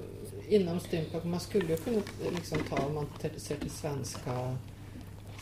inom 0.48 0.80
steampunk, 0.80 1.24
man 1.24 1.40
skulle 1.40 1.68
ju 1.68 1.76
kunna 1.76 2.00
liksom 2.34 2.58
ta, 2.70 2.86
om 2.86 2.94
man 2.94 3.06
ser 3.36 3.56
till 3.56 3.70
svenska, 3.70 4.56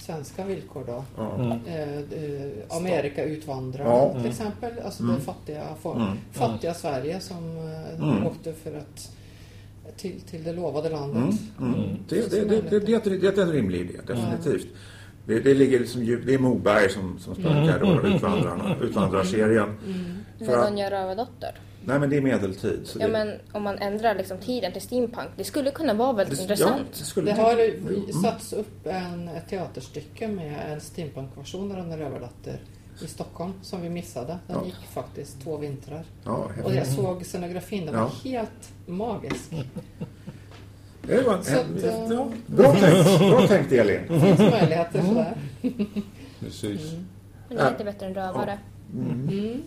svenska 0.00 0.44
villkor 0.44 0.84
då. 0.86 1.04
Mm. 1.22 1.50
Eh, 1.66 1.98
eh, 1.98 2.76
Amerika 2.76 3.24
utvandrare 3.24 3.88
Ja. 3.88 4.14
till 4.20 4.30
exempel. 4.30 4.72
Alltså 4.84 5.02
Mm. 5.02 5.14
det 5.16 5.20
fattiga, 5.22 5.64
Mm. 5.84 6.06
fattiga 6.32 6.74
Sverige 6.74 7.20
som 7.20 7.56
eh, 7.56 7.94
Mm. 8.10 8.26
åkte 8.26 8.52
för 8.52 8.74
att 8.78 9.10
till, 9.96 10.20
till 10.20 10.44
det 10.44 10.52
lovade 10.52 10.88
landet. 10.88 11.40
Mm. 11.58 11.74
Mm. 11.74 11.84
Mm. 11.84 11.96
Det, 12.08 12.30
det, 12.30 12.40
det, 12.44 12.60
det, 12.70 12.80
det, 12.80 13.06
är- 13.06 13.20
det 13.20 13.38
är 13.38 13.42
en 13.42 13.52
rimlig 13.52 13.80
idé, 13.80 13.98
definitivt. 14.06 14.66
Det, 15.26 15.40
det 15.40 15.54
ligger 15.54 15.78
liksom 15.80 16.04
djup, 16.04 16.26
det 16.26 16.34
är 16.34 16.38
Moberg 16.38 16.90
som, 16.90 17.18
som 17.18 17.34
spökar 17.34 17.78
då, 17.80 18.08
utvandrarna, 18.08 18.76
utvandrarserien. 18.82 19.64
Mm. 19.86 20.14
När 20.38 20.46
För- 20.46 20.64
de 20.70 20.78
gör 20.78 20.90
Rövardotter. 20.90 21.58
Nej, 21.86 21.98
men 21.98 22.10
det 22.10 22.16
är 22.16 22.20
medeltid. 22.20 22.80
Så 22.84 22.98
Ja 23.00 23.06
det, 23.06 23.12
men 23.12 23.32
om 23.52 23.62
man 23.62 23.78
ändrar 23.78 24.14
liksom 24.14 24.38
tiden 24.38 24.72
till 24.72 24.82
steampunk, 24.82 25.28
det 25.36 25.44
skulle 25.44 25.70
kunna 25.70 25.94
vara 25.94 26.12
väldigt 26.12 26.36
det, 26.38 26.42
intressant. 26.42 26.76
Ja, 26.92 26.98
det 26.98 27.04
skulle 27.04 27.30
Det 27.32 27.40
har 27.42 27.52
ju 27.58 27.74
Mm. 27.76 28.12
satts 28.12 28.52
upp 28.52 28.86
en, 28.86 29.28
ett 29.28 29.48
teaterstycke 29.48 30.28
med 30.28 30.72
en 30.72 30.80
steampunkversion 30.80 31.70
av 31.72 31.76
Den 31.88 31.98
rövardotter 31.98 32.58
i 33.00 33.06
Stockholm 33.06 33.52
som 33.62 33.82
vi 33.82 33.90
missade. 33.90 34.38
Den 34.46 34.56
Ja. 34.56 34.64
gick 34.64 34.74
faktiskt 34.92 35.40
två 35.42 35.56
vintrar. 35.56 36.04
Ja, 36.24 36.48
Och 36.64 36.74
jag 36.74 36.86
såg 36.86 37.24
scenografin, 37.24 37.86
den 37.86 37.94
Ja. 37.94 38.00
var 38.00 38.30
helt 38.30 38.72
magisk. 38.86 39.50
det 41.02 41.22
var 41.22 41.42
Så 41.42 41.58
att, 41.58 41.66
en, 41.66 41.84
eh, 41.84 42.12
ja, 42.12 42.28
bra 42.46 42.72
tänkt, 42.74 43.18
bra 43.18 43.46
tänkt 43.46 43.72
Elin. 43.72 44.00
Det 44.08 44.20
finns 44.20 44.38
möjligheter 44.38 45.02
sådär. 45.02 45.36
Precis. 46.40 46.92
Men 47.48 47.56
det 47.56 47.62
är 47.62 47.70
lite 47.70 47.84
bättre 47.84 48.06
än 48.06 48.14
rövare. 48.14 48.58
Mm. 48.94 49.28
Mm. 49.28 49.62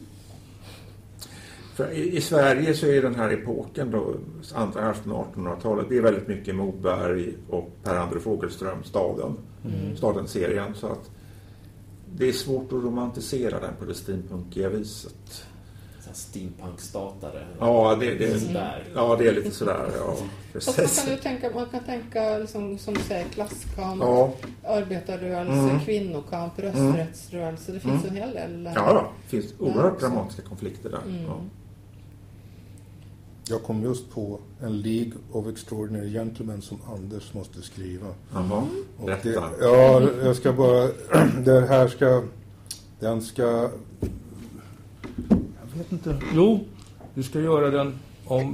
För 1.75 1.91
i, 1.91 2.17
I 2.17 2.21
Sverige 2.21 2.73
så 2.73 2.87
är 2.87 3.01
den 3.01 3.15
här 3.15 3.29
epoken 3.33 3.91
då, 3.91 4.15
andra 4.55 4.81
hälften 4.81 5.11
av 5.11 5.25
1800-talet, 5.35 5.85
det 5.89 5.97
är 5.97 6.01
väldigt 6.01 6.27
mycket 6.27 6.55
Moberg 6.55 7.33
och 7.49 7.69
Per-Andre 7.83 8.19
Fogelström, 8.19 8.83
Staden, 8.83 9.37
Mm. 9.65 9.97
Staden-serien. 9.97 10.73
Så 10.75 10.87
att 10.87 11.09
det 12.17 12.27
är 12.29 12.33
svårt 12.33 12.65
att 12.65 12.71
romantisera 12.83 13.59
den 13.59 13.73
på 13.79 13.85
det 13.85 13.93
steampunkiga 13.95 14.69
viset. 14.69 15.43
Steampunk-statare. 16.13 17.45
Ja, 17.59 17.95
det, 17.99 18.13
det, 18.15 18.39
Sådär. 18.39 18.83
ja, 18.95 19.15
det 19.19 19.27
är 19.27 19.33
lite 19.33 19.51
sådär. 19.51 19.89
Ja, 19.97 20.15
Fast 20.53 20.77
man 20.77 20.87
kan 21.05 21.11
ju 21.13 21.17
tänka, 21.19 21.49
man 21.55 21.65
kan 21.65 21.83
tänka 21.83 22.37
liksom, 22.37 22.77
som 22.77 22.93
du 22.93 22.99
säger, 23.01 23.25
klasskamp, 23.25 24.01
Ja, 24.01 24.33
arbetarrörelse, 24.65 25.51
Mm. 25.53 25.79
kvinnokamp, 25.79 26.59
rösträttsrörelse. 26.59 27.71
Det 27.71 27.79
finns 27.79 28.03
Mm. 28.03 28.15
en 28.15 28.21
hel 28.23 28.33
del. 28.35 28.71
ja, 28.75 28.93
ja, 28.93 29.11
det 29.23 29.29
finns 29.29 29.53
oerhört 29.59 29.99
dramatiska 29.99 30.41
konflikter 30.41 30.89
där. 30.89 31.01
Mm. 31.05 31.23
Ja. 31.25 31.39
Jag 33.49 33.63
kom 33.63 33.83
just 33.83 34.09
på 34.11 34.39
en 34.61 34.81
League 34.81 35.11
of 35.31 35.47
Extraordinary 35.47 36.11
Gentlemen 36.11 36.61
som 36.61 36.77
Anders 36.93 37.33
måste 37.33 37.61
skriva. 37.61 38.07
Jaha, 38.33 38.67
berätta. 39.05 39.49
ja, 39.61 40.01
jag 40.23 40.35
ska 40.35 40.53
bara... 40.53 40.87
Det 41.45 41.67
här 41.67 41.87
ska... 41.87 42.23
Den 42.99 43.21
ska... 43.21 43.69
Jag 45.29 45.77
vet 45.77 45.91
inte. 45.91 46.17
Jo, 46.33 46.59
du 47.13 47.23
ska 47.23 47.39
göra 47.39 47.69
den 47.71 47.99
om... 48.25 48.53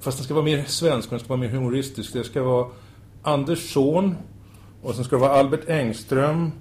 Fast 0.00 0.18
den 0.18 0.24
ska 0.24 0.34
vara 0.34 0.44
mer 0.44 0.64
svensk, 0.64 1.10
den 1.10 1.18
ska 1.18 1.28
vara 1.28 1.40
mer 1.40 1.48
humoristisk. 1.48 2.12
Det 2.12 2.24
ska 2.24 2.42
vara 2.42 2.66
Anders 3.22 3.72
son 3.72 4.14
och 4.82 4.94
sen 4.94 5.04
ska 5.04 5.16
det 5.16 5.20
vara 5.22 5.32
Albert 5.32 5.68
Engström. 5.68 6.52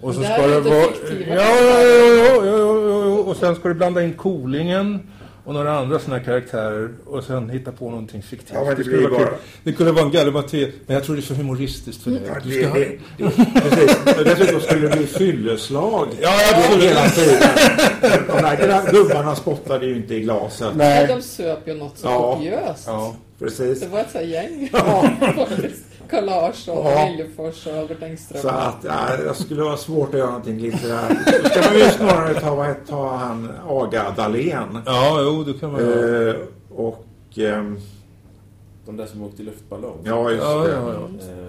Och 0.00 0.14
Det 0.14 0.24
ska 0.24 0.46
det 0.46 0.60
vara... 0.60 0.76
Ja, 0.76 0.86
ja, 1.28 1.80
ja, 1.80 1.82
ja, 1.82 2.44
ja, 2.44 2.56
ja, 2.56 3.08
ja, 3.08 3.18
och 3.18 3.36
sen 3.36 3.54
ska 3.56 3.68
du 3.68 3.74
blanda 3.74 4.04
in 4.04 4.14
Kolingen 4.14 5.00
och 5.48 5.54
några 5.54 5.78
andra 5.78 5.98
såna 5.98 6.16
här 6.16 6.24
karaktärer 6.24 6.88
och 7.06 7.24
sen 7.24 7.50
hitta 7.50 7.72
på 7.72 7.90
någonting 7.90 8.22
fiktivt. 8.22 8.52
Ja, 8.54 8.74
det 8.74 8.84
skulle 8.84 9.08
bara- 9.08 9.18
kul. 9.18 9.28
Det 9.64 9.72
kunde 9.72 9.92
vara 9.92 10.04
en 10.04 10.10
gallimaté, 10.10 10.70
men 10.86 10.94
jag 10.94 11.04
tror 11.04 11.16
det 11.16 11.20
är 11.20 11.22
för 11.22 11.34
humoristiskt 11.34 12.02
för 12.02 12.10
Ja, 12.10 12.16
det. 12.44 12.50
Ska 12.52 12.68
ha- 12.68 12.74
det, 12.74 12.98
det, 13.16 13.30
precis. 13.60 13.98
Dessutom 14.38 14.60
skulle 14.60 14.88
det 14.88 14.96
bli 14.96 15.06
fylleslag 15.06 16.08
Ja, 16.20 16.30
absolut. 16.54 16.84
hela 16.90 17.08
tiden. 17.08 17.38
De 18.26 18.44
här 18.44 18.92
gubbarna 18.92 19.36
spottade 19.36 19.86
ju 19.86 19.96
inte 19.96 20.14
i 20.14 20.20
glaset. 20.20 20.68
Nej. 20.76 21.06
Nej. 21.06 21.16
De 21.16 21.22
söp 21.22 21.68
ju 21.68 21.74
något 21.74 21.98
så 21.98 22.06
Ja. 22.06 22.34
kopiöst. 22.34 22.84
Ja. 22.86 23.16
Precis. 23.38 23.80
Det 23.80 23.86
var 23.88 24.00
ett 24.00 24.10
sånt 24.12 24.24
gäng. 24.24 24.70
Ja. 24.72 25.10
faktiskt. 26.10 26.10
Karl 26.10 26.24
Lars 26.24 26.68
och 26.68 26.90
Ja. 26.90 27.08
Liljefors 27.08 27.66
och 27.66 27.72
Albert 27.72 28.02
Engström. 28.02 28.40
Så 28.42 28.48
att 28.48 28.76
ja, 28.84 29.16
det 29.28 29.34
skulle 29.34 29.62
vara 29.62 29.76
svårt 29.76 30.08
att 30.14 30.18
göra 30.18 30.28
någonting 30.30 30.58
litterärt. 30.58 31.42
Då 31.42 31.48
ska 31.48 31.60
man 31.70 31.78
ju 31.78 31.84
snarare 31.90 32.34
ta, 32.40 32.74
ta 32.88 33.16
han 33.16 33.50
Aga 33.68 34.04
Dahlén. 34.16 34.78
Ja, 34.86 35.20
jo, 35.22 35.44
det 35.44 35.52
kan 35.60 35.72
man 35.72 35.80
göra. 35.80 36.30
Eh, 36.30 36.36
och... 36.70 37.04
ehm, 37.36 37.78
De 38.86 38.96
där 38.96 39.06
som 39.06 39.22
åkte 39.22 39.42
i 39.42 39.44
luftballong. 39.44 39.98
ja, 40.04 40.30
just 40.30 40.42
Ja, 40.42 40.58
det. 40.58 40.70
ja, 40.72 40.92
ja. 40.92 41.32
Eh, 41.32 41.48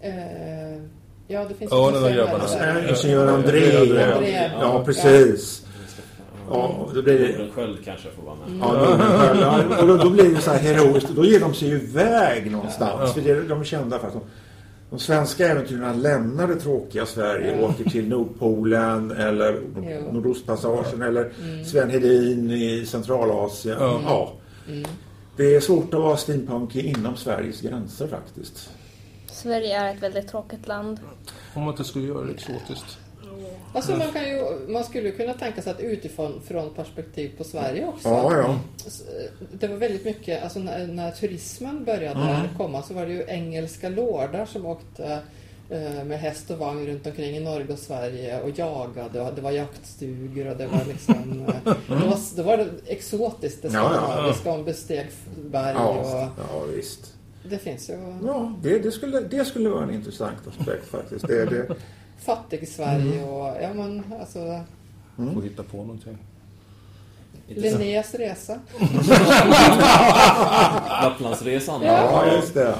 Eh, 0.00 0.80
ja, 1.28 1.44
det 1.48 1.54
finns 1.54 1.70
Ja, 1.70 1.90
museer 1.94 2.14
grabbarna. 2.16 2.44
Eh, 2.80 3.04
Ingenjör 3.04 3.26
André. 3.34 3.76
André. 4.12 4.50
Ja, 4.60 4.82
precis. 4.84 5.63
Ja, 6.50 6.88
då 6.94 7.02
blir 7.02 7.18
det... 7.18 7.38
Nordenskiöld 7.38 7.84
kanske 7.84 8.08
får 8.10 8.22
vara 8.22 8.34
med. 8.34 8.58
Ja, 9.40 9.78
och 9.80 9.88
då, 9.88 9.96
då 9.96 10.10
blir 10.10 10.34
det 10.34 10.40
så 10.40 10.50
här 10.50 10.58
heroiskt. 10.58 11.08
Då 11.08 11.24
ger 11.24 11.40
de 11.40 11.54
sig 11.54 11.68
ju 11.68 11.74
iväg 11.74 12.50
någonstans. 12.50 13.00
Ja. 13.00 13.06
För 13.06 13.20
det, 13.20 13.48
de 13.48 13.60
är 13.60 13.64
kända 13.64 13.98
för 13.98 14.06
att 14.06 14.12
de, 14.12 14.22
de 14.90 14.98
svenska 14.98 15.48
äventyrarna 15.48 15.92
lämnar 15.92 16.48
det 16.48 16.56
tråkiga 16.56 17.06
Sverige 17.06 17.62
och 17.62 17.70
åker 17.70 17.90
till 17.90 18.08
Nordpolen 18.08 19.10
eller. 19.10 19.60
Nordostpassagen 20.12 21.02
eller 21.02 21.32
Sven 21.64 21.90
Hedin 21.90 22.50
i 22.50 22.86
Centralasien. 22.86 23.76
Ja. 23.80 24.32
Mm. 24.68 24.84
Det 25.36 25.54
är 25.54 25.60
svårt 25.60 25.94
att 25.94 26.00
vara 26.00 26.16
steampunk 26.16 26.76
inom 26.76 27.16
Sveriges 27.16 27.60
gränser 27.60 28.08
faktiskt. 28.08 28.70
Sverige 29.32 29.78
är 29.78 29.94
ett 29.94 30.02
väldigt 30.02 30.28
tråkigt 30.28 30.68
land. 30.68 31.00
Om 31.54 31.62
man 31.62 31.70
inte 31.70 31.84
skulle 31.84 32.06
göra 32.06 32.24
det 32.24 32.32
exotiskt. 32.32 32.98
Alltså 33.74 33.96
man, 33.96 34.12
kan 34.12 34.28
ju, 34.28 34.44
man 34.68 34.84
skulle 34.84 35.10
kunna 35.10 35.32
tänka 35.34 35.62
sig 35.62 35.72
att 35.72 35.80
utifrån 35.80 36.40
från 36.46 36.74
perspektiv 36.74 37.30
på 37.38 37.44
Sverige 37.44 37.86
också. 37.86 38.08
Ja, 38.08 38.36
ja. 38.36 38.58
Det 39.52 39.68
var 39.68 39.76
väldigt 39.76 40.04
mycket, 40.04 40.42
alltså 40.42 40.58
när, 40.58 40.86
när 40.86 41.10
turismen 41.10 41.84
började 41.84 42.20
Mm. 42.20 42.46
komma 42.58 42.82
så 42.82 42.94
var 42.94 43.06
det 43.06 43.12
ju 43.12 43.24
engelska 43.28 43.88
lordar 43.88 44.46
som 44.46 44.66
åkte 44.66 45.18
eh, 45.70 46.04
med 46.04 46.18
häst 46.20 46.50
och 46.50 46.58
vagn 46.58 46.86
runt 46.86 47.06
omkring 47.06 47.36
i 47.36 47.40
Norge 47.40 47.72
och 47.72 47.78
Sverige 47.78 48.40
och 48.42 48.58
jagade 48.58 49.20
och 49.20 49.34
det 49.34 49.40
var 49.40 49.50
jaktstugor 49.50 50.46
och 50.50 50.56
det 50.56 50.66
var 50.66 50.84
liksom 50.88 51.44
eh, 51.48 51.74
det 51.88 52.06
var, 52.06 52.18
det 52.36 52.42
var 52.42 52.68
exotiskt 52.86 53.62
det 53.62 53.68
Ja, 53.72 53.74
ja, 53.74 53.90
ja. 53.94 54.00
skandinaviska 54.34 54.52
och 54.52 54.64
besteg 54.64 55.06
berg 55.50 55.74
Ja, 55.76 55.88
och 55.88 56.06
ja 56.52 56.62
visst. 56.76 57.12
det 57.50 57.58
finns 57.58 57.90
ju 57.90 57.94
Ja, 58.26 58.52
det, 58.62 58.78
det, 58.78 58.90
skulle, 58.92 59.20
det 59.20 59.44
skulle 59.44 59.68
vara 59.68 59.82
en 59.84 59.94
intressant 59.94 60.38
aspekt 60.48 60.86
faktiskt. 60.88 61.26
Det, 61.28 61.44
det, 61.44 61.66
fattig 62.24 62.68
Sverige 62.68 63.18
Mm. 63.18 63.24
och 63.28 63.56
ja 63.62 63.74
men 63.74 64.04
alltså 64.20 64.60
Få 65.34 65.40
hitta 65.42 65.62
på 65.62 65.76
någonting. 65.76 66.18
Linnés 67.48 68.14
resa. 68.14 68.58
Lapplandsresan 71.02 71.82
ja, 71.82 72.26
just 72.32 72.54
det. 72.54 72.74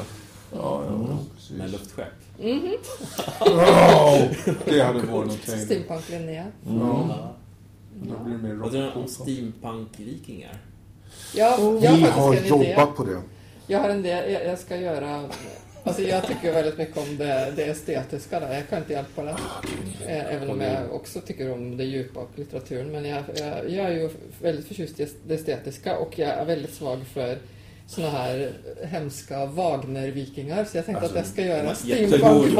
Ja, 0.52 0.82
ja, 0.88 1.18
precis. 1.36 1.56
med 1.56 1.70
luftskepp. 1.70 2.06
Wow, 3.40 4.28
det 4.64 4.80
hade 4.82 4.98
varit 4.98 5.06
någonting. 5.08 5.38
Steampunk 5.58 6.08
Linné. 6.08 6.34
Ja, 6.34 6.44
Ja. 6.66 7.32
då 8.02 8.18
blir 8.24 8.36
det 8.36 8.42
mer 8.42 8.54
Vad 8.54 8.70
tror 8.70 8.80
du 8.82 8.86
om. 8.88 8.92
Ja, 9.02 9.06
steampunk-vikingar? 9.08 10.56
jag 11.34 11.58
Vi 11.80 11.86
har 12.10 12.34
idé. 12.34 12.48
jobbat 12.48 12.96
på 12.96 13.04
det. 13.04 13.20
Jag 13.66 13.80
har 13.80 13.88
en 13.88 14.02
del, 14.02 14.32
jag, 14.32 14.44
jag 14.44 14.58
ska 14.58 14.76
göra 14.76 15.24
Alltså 15.86 16.02
jag 16.02 16.26
tycker 16.26 16.52
väldigt 16.52 16.78
mycket 16.78 16.96
om 16.96 17.16
det, 17.16 17.52
det 17.56 17.62
estetiska 17.64 18.40
där. 18.40 18.54
Jag 18.54 18.68
kan 18.68 18.78
inte 18.78 18.92
hjälpa 18.92 19.22
det. 19.22 19.30
Eh, 20.06 20.34
Även 20.34 20.50
om 20.50 20.60
jag 20.60 20.94
också 20.94 21.20
tycker 21.20 21.52
om 21.52 21.76
det 21.76 21.84
djupa 21.84 22.20
och 22.20 22.30
litteraturen. 22.34 22.92
Men 22.92 23.04
jag, 23.04 23.22
jag, 23.36 23.70
jag 23.70 23.86
är 23.86 23.90
ju 23.92 24.10
väldigt 24.42 24.68
förtjust 24.68 25.00
i 25.00 25.08
det 25.26 25.34
estetiska 25.34 25.96
och 25.96 26.18
jag 26.18 26.28
är 26.28 26.44
väldigt 26.44 26.74
svag 26.74 26.98
för 27.14 27.38
såna 27.86 28.10
här 28.10 28.52
hemska 28.84 29.46
Wagner-vikingar. 29.46 30.64
Så 30.64 30.76
jag 30.78 30.86
tänkte 30.86 31.02
Alltså, 31.02 31.18
att 31.18 31.24
jag 31.24 31.32
ska 31.32 31.42
göra 31.44 31.74
steampunk 31.74 32.52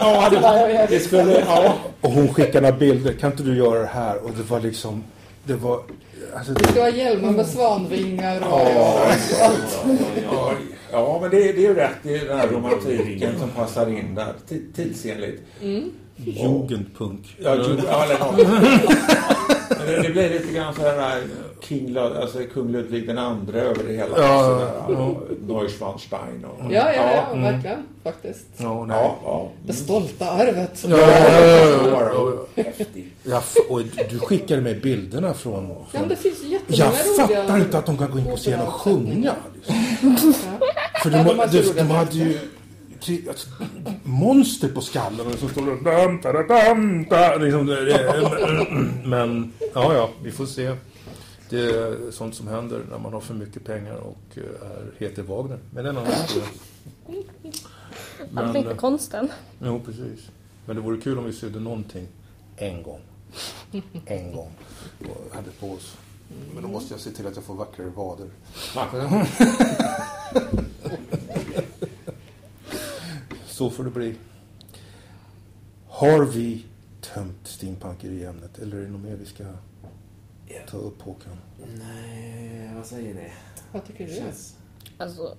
Ja, 0.00 0.28
det, 0.30 0.86
det 0.90 1.00
skulle, 1.00 1.40
ja. 1.40 1.74
Och 2.00 2.10
hon 2.10 2.34
skickade 2.34 2.60
några 2.60 2.76
bilder. 2.76 3.12
Kan 3.12 3.30
inte 3.32 3.42
du 3.42 3.56
göra 3.56 3.78
det 3.80 3.86
här? 3.86 4.16
Och 4.24 4.30
det 4.36 4.42
var 4.42 4.60
liksom... 4.60 5.04
Det 5.44 5.54
var... 5.54 5.82
Alltså, 6.36 6.52
Det 6.52 6.64
ska 6.68 6.80
vara 6.80 6.90
hjälmar 6.90 7.30
med 7.30 7.46
svanvingar 7.46 8.36
och... 8.40 8.60
Ja. 8.60 9.06
Ja, 10.32 10.52
ja 10.92 11.18
men 11.22 11.30
det, 11.30 11.36
det 11.36 11.48
är 11.64 11.68
ju 11.68 11.74
rätt. 11.74 11.90
Det 12.02 12.16
är 12.16 12.26
den 12.26 12.38
här 12.38 12.48
romantiken 12.48 13.38
som 13.38 13.48
passar 13.50 13.86
in 13.90 14.14
där. 14.14 14.32
Ti- 14.48 14.72
Tidsenligt. 14.76 15.42
Jugendpunk. 16.16 17.36
Ja, 17.42 17.54
ju, 17.56 17.62
ja, 17.86 18.04
eller 18.04 18.18
något. 18.18 18.36
Men 19.78 19.86
det, 19.86 20.02
det 20.02 20.08
blir 20.10 20.30
lite 20.30 20.52
grann 20.52 20.74
så 20.74 20.82
här 20.82 21.22
King, 21.62 21.96
alltså 21.96 22.38
kung 22.54 22.72
Ludvig 22.72 23.06
den 23.06 23.18
andre 23.18 23.60
över 23.60 23.84
det 23.88 23.92
hela. 23.92 24.18
Ja, 24.18 24.42
Sådär, 24.42 24.72
ja. 24.88 25.14
Neuschwanstein 25.46 26.44
och... 26.44 26.72
Ja, 26.72 26.92
ja, 26.92 27.12
ja, 27.12 27.26
Mm. 27.32 27.42
verkligen. 27.42 27.78
Faktiskt. 28.04 28.46
Ja, 28.56 28.84
nej. 28.84 28.96
Ja, 29.00 29.16
ja. 29.24 29.48
Det 29.66 29.72
stolta 29.72 30.30
arvet. 30.30 30.84
Ja, 30.88 30.98
ja, 30.98 31.08
ja, 31.08 32.12
ja, 32.14 32.32
ja. 32.54 32.64
Ja, 33.24 33.42
och 33.68 33.82
du 34.10 34.18
skickade 34.18 34.62
mig 34.62 34.74
bilderna 34.74 35.34
från... 35.34 35.68
Ja, 35.68 35.76
från 35.90 36.00
men 36.00 36.08
det 36.08 36.16
finns 36.16 36.42
jättemånga 36.42 36.92
jag 36.94 37.26
roliga... 37.26 37.42
fattar 37.46 37.58
inte 37.58 37.78
att 37.78 37.86
de 37.86 37.98
kan 37.98 38.10
gå 38.10 38.18
in 38.18 38.24
på 38.24 38.36
scen 38.36 38.60
och 38.60 38.72
sjunga. 38.72 39.24
Ja. 39.24 39.34
För 41.02 41.10
Ja, 41.10 41.24
de, 41.24 41.36
de 41.36 41.62
de, 41.62 41.72
de 41.72 41.90
hade 41.90 42.16
ju 42.16 42.38
alltså, 43.28 43.48
monster 44.02 44.68
på 44.68 44.80
skallen 44.80 45.26
och 45.26 45.32
så 45.38 45.48
står 45.48 45.62
det 45.66 45.76
liksom, 47.44 47.66
Men 49.04 49.52
ja, 49.74 49.94
ja, 49.94 50.10
vi 50.22 50.30
får 50.30 50.46
se. 50.46 50.70
Det 51.52 51.60
är 51.60 52.10
sånt 52.10 52.34
som 52.34 52.48
händer 52.48 52.84
när 52.90 52.98
man 52.98 53.12
har 53.12 53.20
för 53.20 53.34
mycket 53.34 53.64
pengar 53.64 53.94
och 53.94 54.38
eh, 54.38 54.42
är, 54.42 54.92
heter 54.98 55.22
Wagner. 55.22 55.58
Men 55.70 55.84
det 55.84 55.90
är 55.90 55.92
en 55.92 55.98
annan 55.98 56.12
historia. 56.12 56.48
Allting 58.46 58.64
för 58.64 58.70
eh, 58.70 58.76
konsten. 58.76 59.28
Jo, 59.58 59.80
precis. 59.84 60.30
Men 60.66 60.76
det 60.76 60.82
vore 60.82 61.00
kul 61.00 61.18
om 61.18 61.24
vi 61.24 61.32
sydde 61.32 61.60
någonting 61.60 62.06
en 62.56 62.82
gång. 62.82 63.00
En 64.06 64.32
gång. 64.32 64.50
Och 65.00 65.34
hade 65.34 65.50
på 65.50 65.72
oss. 65.72 65.96
Men 66.54 66.62
då 66.62 66.68
måste 66.68 66.94
jag 66.94 67.00
se 67.00 67.10
till 67.10 67.26
att 67.26 67.36
jag 67.36 67.44
får 67.44 67.54
vackrare 67.54 67.88
vader. 67.88 68.30
Så 73.46 73.70
får 73.70 73.84
det 73.84 73.90
bli. 73.90 74.14
Har 75.88 76.24
vi 76.24 76.64
tömt 77.00 77.48
steampunkeriämnet 77.48 78.58
eller 78.58 78.76
är 78.76 78.80
det 78.82 78.88
något 78.88 79.00
mer 79.00 79.16
vi 79.16 79.26
ska 79.26 79.44
ta 80.70 80.76
upp 80.76 81.02
Håkan? 81.02 81.38
Nej, 81.78 82.70
vad 82.76 82.86
säger 82.86 83.14
ni? 83.14 83.32
Vad 83.72 83.84
tycker 83.86 84.06
du? 84.06 84.14
Känns... 84.14 84.56
Alltså, 84.98 85.36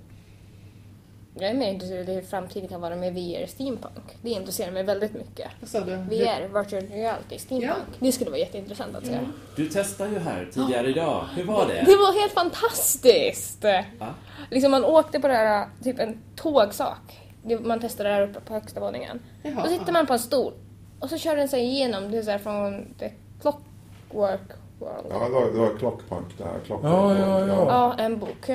jag 1.39 1.49
är 1.49 1.53
mer 1.53 1.69
intresserad 1.73 2.09
i 2.09 2.13
hur 2.13 2.21
framtiden 2.21 2.69
kan 2.69 2.81
vara 2.81 2.95
med 2.95 3.13
VR 3.13 3.45
steampunk. 3.47 4.17
Det 4.21 4.29
intresserar 4.29 4.71
mig 4.71 4.83
väldigt 4.83 5.13
mycket. 5.13 5.51
Vad 5.59 5.69
sa 5.69 5.79
du? 5.79 5.95
VR, 5.95 6.59
virtual 6.61 6.83
reality, 6.83 7.37
steampunk. 7.39 7.71
Ja. 7.91 7.95
Det 7.99 8.11
skulle 8.11 8.29
vara 8.29 8.39
jätteintressant 8.39 8.95
att 8.95 9.05
se. 9.05 9.19
Du 9.55 9.69
testade 9.69 10.09
ju 10.09 10.19
här 10.19 10.49
tidigare 10.53 10.87
idag. 10.89 11.25
Hur 11.35 11.43
var 11.43 11.67
det? 11.67 11.73
Det 11.85 11.95
var 11.95 12.19
helt 12.21 12.33
fantastiskt! 12.33 13.63
Ja. 13.63 13.83
Liksom 14.51 14.71
man 14.71 14.85
åkte 14.85 15.19
på 15.19 15.27
det 15.27 15.33
här, 15.33 15.67
typ 15.83 15.99
en 15.99 16.17
tågsak. 16.35 17.19
Det- 17.43 17.59
Man 17.59 17.79
testade 17.79 18.09
där 18.09 18.21
uppe 18.29 18.39
på 18.39 18.53
högsta 18.53 18.79
våningen. 18.79 19.19
Jaha. 19.43 19.63
Då 19.63 19.69
sitter 19.69 19.93
man 19.93 20.07
på 20.07 20.13
en 20.13 20.19
stol 20.19 20.53
och 20.99 21.09
så 21.09 21.17
kör 21.17 21.35
den 21.35 21.47
sig 21.49 21.63
igenom, 21.63 22.11
det 22.11 22.17
är 22.17 22.21
så 22.23 22.31
här 22.31 22.37
från 22.37 22.93
The 22.99 23.11
Clockwork 23.41 24.41
World. 24.83 25.05
Ja, 25.09 25.27
det 25.27 25.33
var, 25.33 25.45
det 25.51 25.57
var 25.57 25.65
det 25.65 25.71
här. 26.43 26.59
Clockpunk 26.65 26.93
Ja, 26.93 27.17
ja, 27.17 27.47
ja. 27.47 27.65
Ja, 27.67 28.03
en 28.03 28.19
bok. 28.19 28.49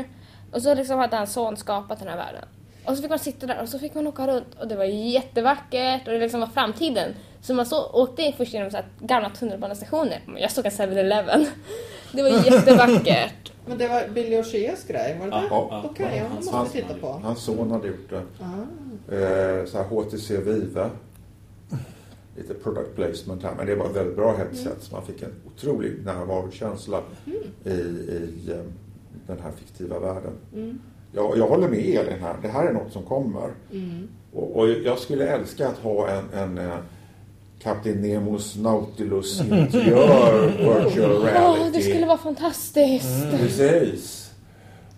Och 0.53 0.63
så 0.63 0.75
liksom 0.75 0.99
hade 0.99 1.17
hans 1.17 1.33
son 1.33 1.57
skapat 1.57 1.99
den 1.99 2.09
här 2.09 2.17
världen. 2.17 2.45
Och 2.85 2.97
så 2.97 3.03
fick 3.03 3.11
man 3.11 3.19
sitta 3.19 3.47
där 3.47 3.63
och 3.63 3.69
så 3.69 3.79
fick 3.79 3.95
man 3.95 4.07
åka 4.07 4.27
runt 4.27 4.55
och 4.61 4.69
det 4.69 4.77
var 4.77 4.85
jättevackert 4.85 6.07
och 6.07 6.13
det 6.13 6.19
liksom 6.19 6.41
var 6.41 6.47
framtiden. 6.47 7.15
Så 7.43 7.55
man 7.55 7.67
så, 7.67 7.91
åkte 7.93 8.33
först 8.37 8.53
genom 8.55 8.71
så 8.71 8.77
här 8.77 8.87
gamla 9.01 9.31
tunnelbanestationer. 9.31 10.21
Jag 10.37 10.51
såg 10.51 10.67
en 10.67 10.71
7-Eleven. 10.71 11.47
Det 12.13 12.23
var 12.23 12.31
jättevackert. 12.31 13.53
Men 13.67 13.79
det 13.79 13.89
var 13.89 14.09
Billy 14.09 14.37
O'Sheas 14.37 14.89
grej, 14.89 15.17
var 15.21 15.27
det 15.27 15.33
det? 15.33 15.47
Ja. 15.51 15.83
Okej, 15.91 16.17
ja, 16.17 16.23
det 16.23 16.35
måste 16.35 16.57
Hans, 16.57 16.75
vi 16.75 16.83
titta 16.83 16.95
på. 16.95 17.07
hans 17.07 17.45
son 17.45 17.71
hade 17.71 17.89
gjort 17.89 18.11
det. 18.11 18.23
Ah. 18.41 19.15
Eh, 19.15 19.65
så 19.67 19.79
här 19.79 19.85
HTC 19.85 20.37
Vive. 20.37 20.91
Lite 22.39 22.55
product 22.55 22.95
placement 22.95 23.43
här, 23.43 23.55
men 23.57 23.67
det 23.67 23.75
var 23.75 23.87
ett 23.87 23.97
väldigt 23.97 24.17
bra 24.17 24.37
headset. 24.37 24.77
Så 24.81 24.95
man 24.95 25.07
fick 25.07 25.23
en 25.23 25.33
otrolig 25.47 26.05
närvarokänsla 26.05 27.03
i, 27.65 27.71
i 27.71 28.51
eh, 28.51 28.57
den 29.27 29.39
här 29.43 29.53
fiktiva 29.57 29.99
världen. 29.99 30.33
Mm. 30.55 30.79
Jag, 31.13 31.39
jag 31.39 31.49
håller 31.49 31.69
med 31.69 31.79
Elin 31.79 32.21
här. 32.21 32.37
Det 32.43 32.49
här 32.49 32.67
är 32.67 32.73
något 32.73 32.93
som 32.93 33.03
kommer. 33.03 33.51
Mm. 33.73 34.09
Och, 34.33 34.57
och 34.57 34.69
jag 34.69 34.99
skulle 34.99 35.27
älska 35.27 35.69
att 35.69 35.79
ha 35.79 36.09
en, 36.09 36.25
en 36.33 36.59
eh, 36.59 36.79
Kapten 37.59 38.03
Nemos 38.03 38.57
Nautilus 38.57 39.41
interiör 39.51 40.47
virtual 40.47 41.23
reality. 41.23 41.79
det 41.79 41.83
skulle 41.83 42.07
vara 42.07 42.19
fantastiskt. 42.19 43.31
Precis. 43.31 44.31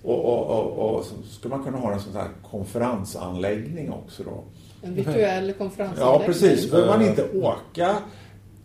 Och, 0.02 0.24
och, 0.24 0.46
och, 0.46 0.96
och 0.96 1.04
så 1.04 1.14
skulle 1.30 1.56
man 1.56 1.64
kunna 1.64 1.78
ha 1.78 1.92
en 1.92 2.00
sån 2.00 2.12
här 2.12 2.28
konferensanläggning 2.50 3.92
också 3.92 4.22
då. 4.22 4.44
En 4.82 4.94
virtuell 4.94 5.48
Ja, 5.48 5.54
konferensanläggning. 5.58 6.26
precis. 6.26 6.62
Så 6.64 6.70
behöver 6.70 6.98
man 6.98 7.02
inte 7.08 7.24
åka 7.34 7.96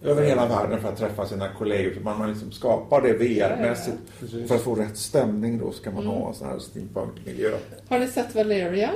över 0.04 0.24
hela 0.24 0.48
världen 0.48 0.82
för 0.82 0.90
att 0.90 0.98
träffa 0.98 1.26
sina 1.26 1.48
kollegor. 1.58 1.92
utan 1.92 2.04
Man, 2.04 2.18
man 2.20 2.30
liksom 2.30 2.52
skapar 2.52 3.02
det 3.02 3.14
VR-mässigt. 3.14 3.98
Precis. 4.20 4.48
För 4.48 4.56
att 4.56 4.62
få 4.62 4.76
rätt 4.76 4.98
stämning 4.98 5.58
då 5.60 5.72
ska 5.72 5.92
man 5.92 6.06
ha 6.06 6.28
en 6.28 6.34
sån 6.36 6.48
här 6.48 6.60
steampunk-miljö. 6.60 7.52
Har 7.90 8.00
ni 8.00 8.08
sett 8.08 8.36
Valerian? 8.36 8.94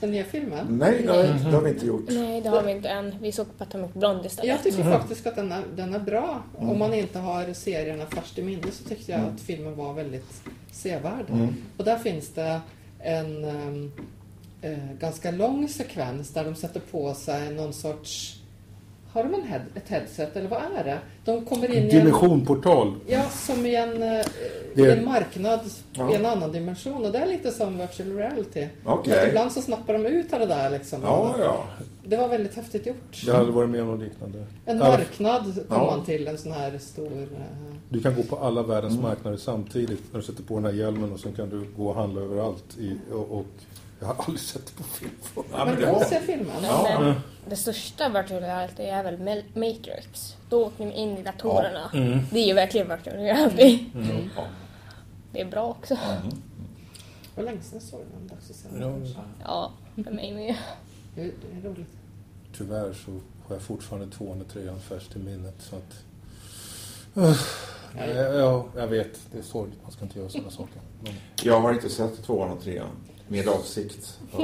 Den 0.00 0.10
nya 0.10 0.24
filmen? 0.24 0.66
Nej, 0.70 1.02
det 1.06 1.12
har, 1.12 1.22
vi 1.22 1.28
inte- 1.28 1.44
det 1.44 1.50
har 1.56 1.62
vi 1.62 1.70
inte 1.70 1.86
gjort. 1.86 2.04
Nej, 2.08 2.40
det 2.40 2.48
har 2.48 2.62
vi 2.62 2.70
inte 2.72 2.88
än. 2.88 3.14
Vi 3.20 3.32
såg 3.32 3.46
på 3.58 3.64
Atomic 3.64 3.92
Blonde 3.94 4.26
istället. 4.26 4.48
Jag 4.48 4.62
tycker 4.62 4.90
faktiskt 4.90 5.26
att 5.26 5.36
den 5.36 5.52
är, 5.52 5.62
den 5.76 5.94
är 5.94 5.98
bra. 5.98 6.42
Om 6.56 6.78
man 6.78 6.94
inte 6.94 7.18
har 7.18 7.52
serierna 7.52 8.06
färskt 8.06 8.38
i 8.38 8.42
minne 8.42 8.62
så 8.72 8.88
tyckte 8.88 9.12
jag 9.12 9.20
att 9.20 9.40
filmen 9.40 9.76
var 9.76 9.92
väldigt 9.94 10.42
sevärd. 10.72 11.24
Och 11.76 11.84
där 11.84 11.96
finns 11.98 12.28
det 12.28 12.60
en 12.98 13.44
ehm, 13.44 13.92
eh, 14.62 14.78
ganska 15.00 15.30
lång 15.30 15.68
sekvens 15.68 16.30
där 16.30 16.44
de 16.44 16.54
sätter 16.54 16.80
på 16.90 17.14
sig 17.14 17.54
någon 17.54 17.72
sorts... 17.72 18.34
Har 19.12 19.22
de 19.24 19.34
en 19.34 19.42
head, 19.42 19.60
ett 19.74 19.88
headset 19.88 20.36
eller 20.36 20.48
vad 20.48 20.58
är 20.76 20.84
det? 20.84 20.98
De 21.24 21.44
kommer 21.44 21.66
in 21.66 21.72
i 21.74 21.76
en, 21.78 21.88
Dimensionportal. 21.88 22.94
ja, 23.06 23.22
som 23.30 23.66
i 23.66 23.74
en, 23.76 24.02
eh, 24.02 24.24
Det- 24.74 24.92
en 24.98 25.04
marknad 25.04 25.60
Ja. 25.92 26.12
i 26.12 26.14
en 26.14 26.26
annan 26.26 26.52
dimension. 26.52 27.04
Och 27.04 27.12
det 27.12 27.18
är 27.18 27.26
lite 27.26 27.50
som 27.50 27.78
virtual 27.78 28.12
reality. 28.16 28.66
Att 28.84 29.06
Ibland 29.28 29.52
så 29.52 29.62
snappar 29.62 29.92
de 29.92 30.06
ut 30.06 30.30
det 30.30 30.46
där 30.46 30.70
liksom. 30.70 31.02
Ja, 31.02 31.34
ja. 31.38 31.64
Det 32.04 32.16
var 32.16 32.28
väldigt 32.28 32.54
häftigt 32.54 32.86
gjort. 32.86 33.22
Jag 33.26 33.34
hade 33.34 33.50
varit 33.50 33.70
med 33.70 33.82
om 33.82 33.88
något 33.90 34.00
liknande. 34.00 34.46
En 34.66 34.78
marknad 34.78 35.44
kom 35.44 35.64
Ja. 35.68 35.96
man 35.96 36.04
till, 36.04 36.28
en 36.28 36.38
sån 36.38 36.52
här 36.52 36.78
stor... 36.78 37.12
eh, 37.22 37.28
Du 37.88 38.00
kan 38.02 38.14
gå 38.14 38.22
på 38.22 38.36
alla 38.36 38.62
världens 38.62 38.92
Mm. 38.92 39.02
marknader 39.04 39.36
samtidigt 39.36 40.02
när 40.12 40.20
du 40.20 40.26
sätter 40.26 40.42
på 40.42 40.54
den 40.54 40.64
här 40.64 40.72
hjälmen 40.72 41.12
och 41.12 41.20
sen 41.20 41.32
kan 41.32 41.48
du 41.50 41.64
gå 41.76 41.88
och 41.88 41.94
handla 41.94 42.20
överallt. 42.20 42.64
I, 42.78 42.96
och, 43.12 43.30
och 43.38 43.46
jag 44.00 44.06
har 44.06 44.24
aldrig 44.24 44.40
sett 44.40 44.66
det 44.66 44.72
på 44.72 44.82
film 44.82 45.10
förut. 45.22 45.46
ja 45.52 45.64
men 45.64 45.66
men 45.66 45.76
det 45.76 45.86
gå 45.86 45.92
och 45.92 45.98
var... 45.98 46.04
se 46.04 46.20
filmen. 46.20 46.56
Ja. 46.62 46.98
Men 47.00 47.14
det 47.48 47.56
största 47.56 48.08
virtual 48.08 48.40
reality 48.40 48.82
är 48.82 49.02
väl 49.02 49.18
Matrix. 49.54 50.36
Då 50.48 50.66
åker 50.66 50.86
ni 50.86 50.96
in 50.96 51.18
i 51.18 51.22
datorerna. 51.22 51.90
Mm. 51.94 52.18
Det 52.30 52.38
är 52.38 52.46
ju 52.46 52.54
verkligen 52.54 52.88
virtual 52.88 53.16
reality. 53.16 53.84
Ja. 54.36 54.44
Det 55.32 55.40
är 55.40 55.44
bra 55.44 55.64
också. 55.64 55.94
Mm. 55.94 56.30
Det 57.34 57.42
var 57.42 57.50
länge 57.50 57.62
sedan 57.62 57.78
jag 57.78 57.82
såg 57.82 58.00
den. 58.00 58.28
Dags 58.28 58.50
att 58.50 58.56
se 58.56 58.68
den. 58.72 59.06
Ja. 59.16 59.22
Ja, 59.44 59.72
för 60.04 60.10
mig 60.10 60.32
med. 60.32 60.56
Det 61.14 61.22
är, 61.22 61.24
det 61.24 61.68
är 61.68 61.70
roligt. 61.70 61.88
tyvärr 62.56 62.92
så 62.92 63.10
har 63.46 63.54
jag 63.54 63.62
fortfarande 63.62 64.16
tvåan 64.16 64.40
och 64.40 64.48
trean 64.48 64.80
färskt 64.80 65.16
i 65.16 65.18
minnet. 65.18 65.54
Så 65.58 65.76
att, 65.76 66.04
uh, 67.16 67.36
ja, 68.38 68.66
jag 68.76 68.86
vet, 68.86 69.20
det 69.32 69.38
är 69.38 69.42
sorgligt. 69.42 69.78
Man 69.82 69.92
ska 69.92 70.04
inte 70.04 70.18
göra 70.18 70.28
sådana 70.28 70.50
saker. 70.50 70.80
Men, 71.00 71.12
Jag 71.42 71.60
har 71.60 71.72
inte 71.72 71.88
sett 71.88 72.24
tvåan 72.24 72.50
och 72.50 72.62
trean. 72.62 72.90
Med 73.28 73.48
avsikt. 73.48 74.20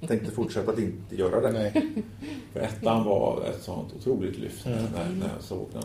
Jag 0.00 0.08
tänkte 0.08 0.30
fortsätta 0.30 0.72
att 0.72 0.78
inte 0.78 1.16
göra 1.16 1.40
det. 1.40 1.50
Nej. 1.52 2.02
För 2.52 2.60
ettan 2.60 3.04
var 3.04 3.42
ett 3.44 3.62
sånt 3.62 3.92
otroligt 3.96 4.38
lyft 4.38 4.66
Mm. 4.66 4.78
när, 4.94 5.04
när 5.10 5.28
jag 5.34 5.42
såg 5.44 5.66
den. 5.72 5.82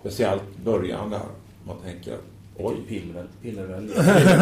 Speciellt 0.00 0.42
början 0.64 1.10
där. 1.10 1.20
Man 1.66 1.76
tänker 1.84 2.12
att 2.14 2.20
oj. 2.56 2.76
Piller, 2.88 3.26
pillervälj. 3.42 3.90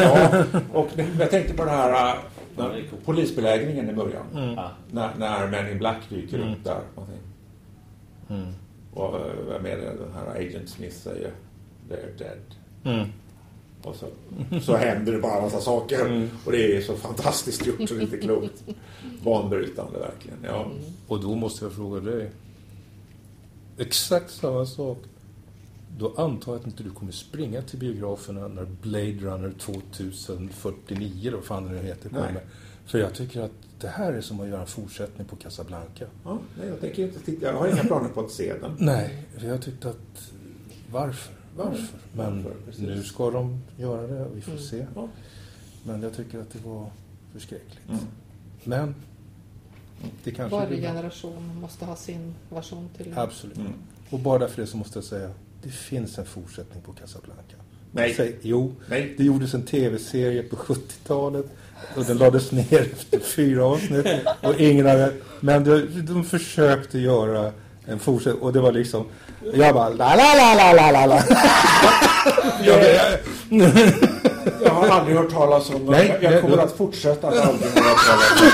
Ja, 0.03 0.45
och 0.73 0.89
jag 1.21 1.31
tänkte 1.31 1.55
på 1.55 1.65
det 1.65 1.71
här 1.71 2.11
äh, 2.15 2.21
när, 2.57 2.85
polisbelägringen 3.05 3.91
i 3.91 3.93
början. 3.93 4.27
Mm. 4.35 4.55
När, 4.91 5.11
när 5.19 5.47
Men 5.49 5.71
in 5.73 5.79
Black 5.79 6.09
dyker 6.09 6.37
Mm. 6.39 6.53
upp 6.53 6.65
där. 6.65 6.81
Man 6.97 7.07
tänker, 7.07 7.23
Mm. 8.31 8.53
och 8.95 9.13
vad 9.49 9.63
med 9.63 9.79
det, 9.79 9.85
den 10.05 10.13
här 10.15 10.41
Agent 10.41 10.69
Smith 10.69 10.97
säger 10.97 11.31
They're 11.91 12.19
dead. 12.19 12.39
Mm. 12.85 13.09
Och 13.83 13.97
så, 13.97 14.07
så 14.61 14.77
händer 14.77 15.13
det 15.13 15.19
bara 15.19 15.37
en 15.37 15.43
massa 15.43 15.61
saker. 15.61 16.29
Och 16.45 16.53
det 16.53 16.77
är 16.77 16.81
så 16.81 16.97
fantastiskt 16.97 17.67
gjort 17.67 17.89
så 17.89 17.95
det 17.95 18.01
är 18.01 18.03
inte 18.03 18.19
klokt. 18.19 18.65
Banbrytande 19.25 19.99
verkligen. 19.99 20.39
Ja. 20.43 20.67
Och 21.07 21.21
då 21.21 21.35
måste 21.35 21.65
jag 21.65 21.73
fråga 21.73 22.01
dig. 22.01 22.31
Exakt 23.79 24.31
samma 24.31 24.67
sak. 24.67 24.99
Då 25.99 26.15
antar 26.17 26.53
jag 26.53 26.61
att 26.61 26.67
inte 26.67 26.83
du 26.83 26.91
kommer 26.91 27.13
springa 27.13 27.63
till 27.63 27.79
biograferna 27.79 28.49
när 28.49 28.65
Blade 28.83 29.13
Runner 29.21 29.53
2049, 29.59 31.29
eller 31.29 31.37
vad 31.37 31.45
fan 31.45 31.65
det 31.65 31.71
nu 31.71 31.83
heter, 31.83 32.11
Nej. 32.13 32.23
kommer. 32.27 32.43
För 32.87 32.99
jag 32.99 33.15
tycker 33.15 33.41
att 33.41 33.51
det 33.81 33.89
här 33.89 34.13
är 34.13 34.21
som 34.21 34.41
att 34.41 34.49
göra 34.49 34.61
en 34.61 34.67
fortsättning 34.67 35.27
på 35.27 35.37
Casablanca. 35.37 36.05
Ja, 36.25 36.39
nej, 36.59 36.69
jag 36.69 36.81
tänker 36.81 37.03
inte 37.03 37.21
titta. 37.21 37.47
Jag 37.47 37.53
har 37.53 37.69
inga 37.69 37.85
planer 37.85 38.09
på 38.09 38.21
att 38.21 38.31
se 38.31 38.55
den. 38.61 38.73
Nej, 38.79 39.23
för 39.39 39.47
jag 39.47 39.63
tyckte 39.63 39.89
att 39.89 40.33
varför? 40.91 41.35
Varför? 41.57 41.99
Men 42.13 42.45
Varför, 42.45 42.83
nu 42.83 43.03
ska 43.03 43.31
de 43.31 43.61
göra 43.77 44.07
det 44.07 44.25
och 44.25 44.37
vi 44.37 44.41
får 44.41 44.53
Mm. 44.53 44.65
se. 44.65 44.87
Ja. 44.95 45.09
Men 45.85 46.03
jag 46.03 46.17
tycker 46.17 46.39
att 46.39 46.51
det 46.53 46.65
var 46.69 46.91
förskräckligt. 47.33 47.89
Mm. 47.89 48.01
Men 48.65 48.95
det 50.25 50.31
kanske 50.31 50.57
Varje 50.57 50.81
generation 50.81 51.57
måste 51.61 51.85
ha 51.85 51.97
sin 51.97 52.35
version 52.51 52.89
till 52.97 53.13
Absolut. 53.17 53.57
Mm. 53.57 53.73
Och 54.11 54.19
bara 54.19 54.39
därför 54.39 54.63
det 54.63 54.67
så 54.69 54.77
måste 54.77 54.99
jag 54.99 55.05
säga, 55.05 55.31
det 55.63 55.69
finns 55.71 56.19
en 56.19 56.27
fortsättning 56.27 56.83
på 56.83 56.93
Casablanca. 56.93 57.57
Nej. 57.93 58.15
Säg, 58.15 58.37
jo, 58.43 58.73
Nej. 58.89 59.15
det 59.17 59.25
gjordes 59.25 59.55
en 59.55 59.63
tv-serie 59.63 60.43
på 60.43 60.57
70-talet 60.57 61.47
och 61.97 62.05
den 62.05 62.19
lades 62.19 62.53
ner 62.53 62.81
efter 62.93 63.19
fyra 63.21 63.65
avsnitt 63.65 64.07
och 64.43 64.61
ingen 64.61 64.87
hade... 64.87 65.13
Men 65.41 65.65
de, 65.65 65.81
de 66.07 66.25
försökte 66.25 66.99
göra 66.99 67.53
en 67.85 67.99
fortsättning 67.99 68.43
och 68.43 68.53
det 68.53 68.61
var 68.61 68.73
liksom... 68.73 69.07
Jag 69.55 69.75
bara 69.75 69.89
la 69.89 70.15
la 70.17 70.35
la 70.35 70.55
la 70.55 70.73
la 70.73 70.91
la 70.91 71.07
la. 71.07 71.17
jag, 72.65 72.85
jag, 72.85 73.71
Jag 74.65 74.71
har 74.71 74.89
aldrig 74.89 75.17
hört 75.17 75.31
talas 75.33 75.71
om 75.71 75.85
Nej, 75.87 76.09
Jag, 76.09 76.23
jag 76.23 76.33
det- 76.33 76.41
kommer 76.41 76.57
det- 76.57 76.63
att 76.63 76.73
fortsätta 76.77 77.29
att 77.29 77.49
aldrig 77.49 77.71
höra 77.71 77.95
talas 77.95 78.41
om 78.43 78.49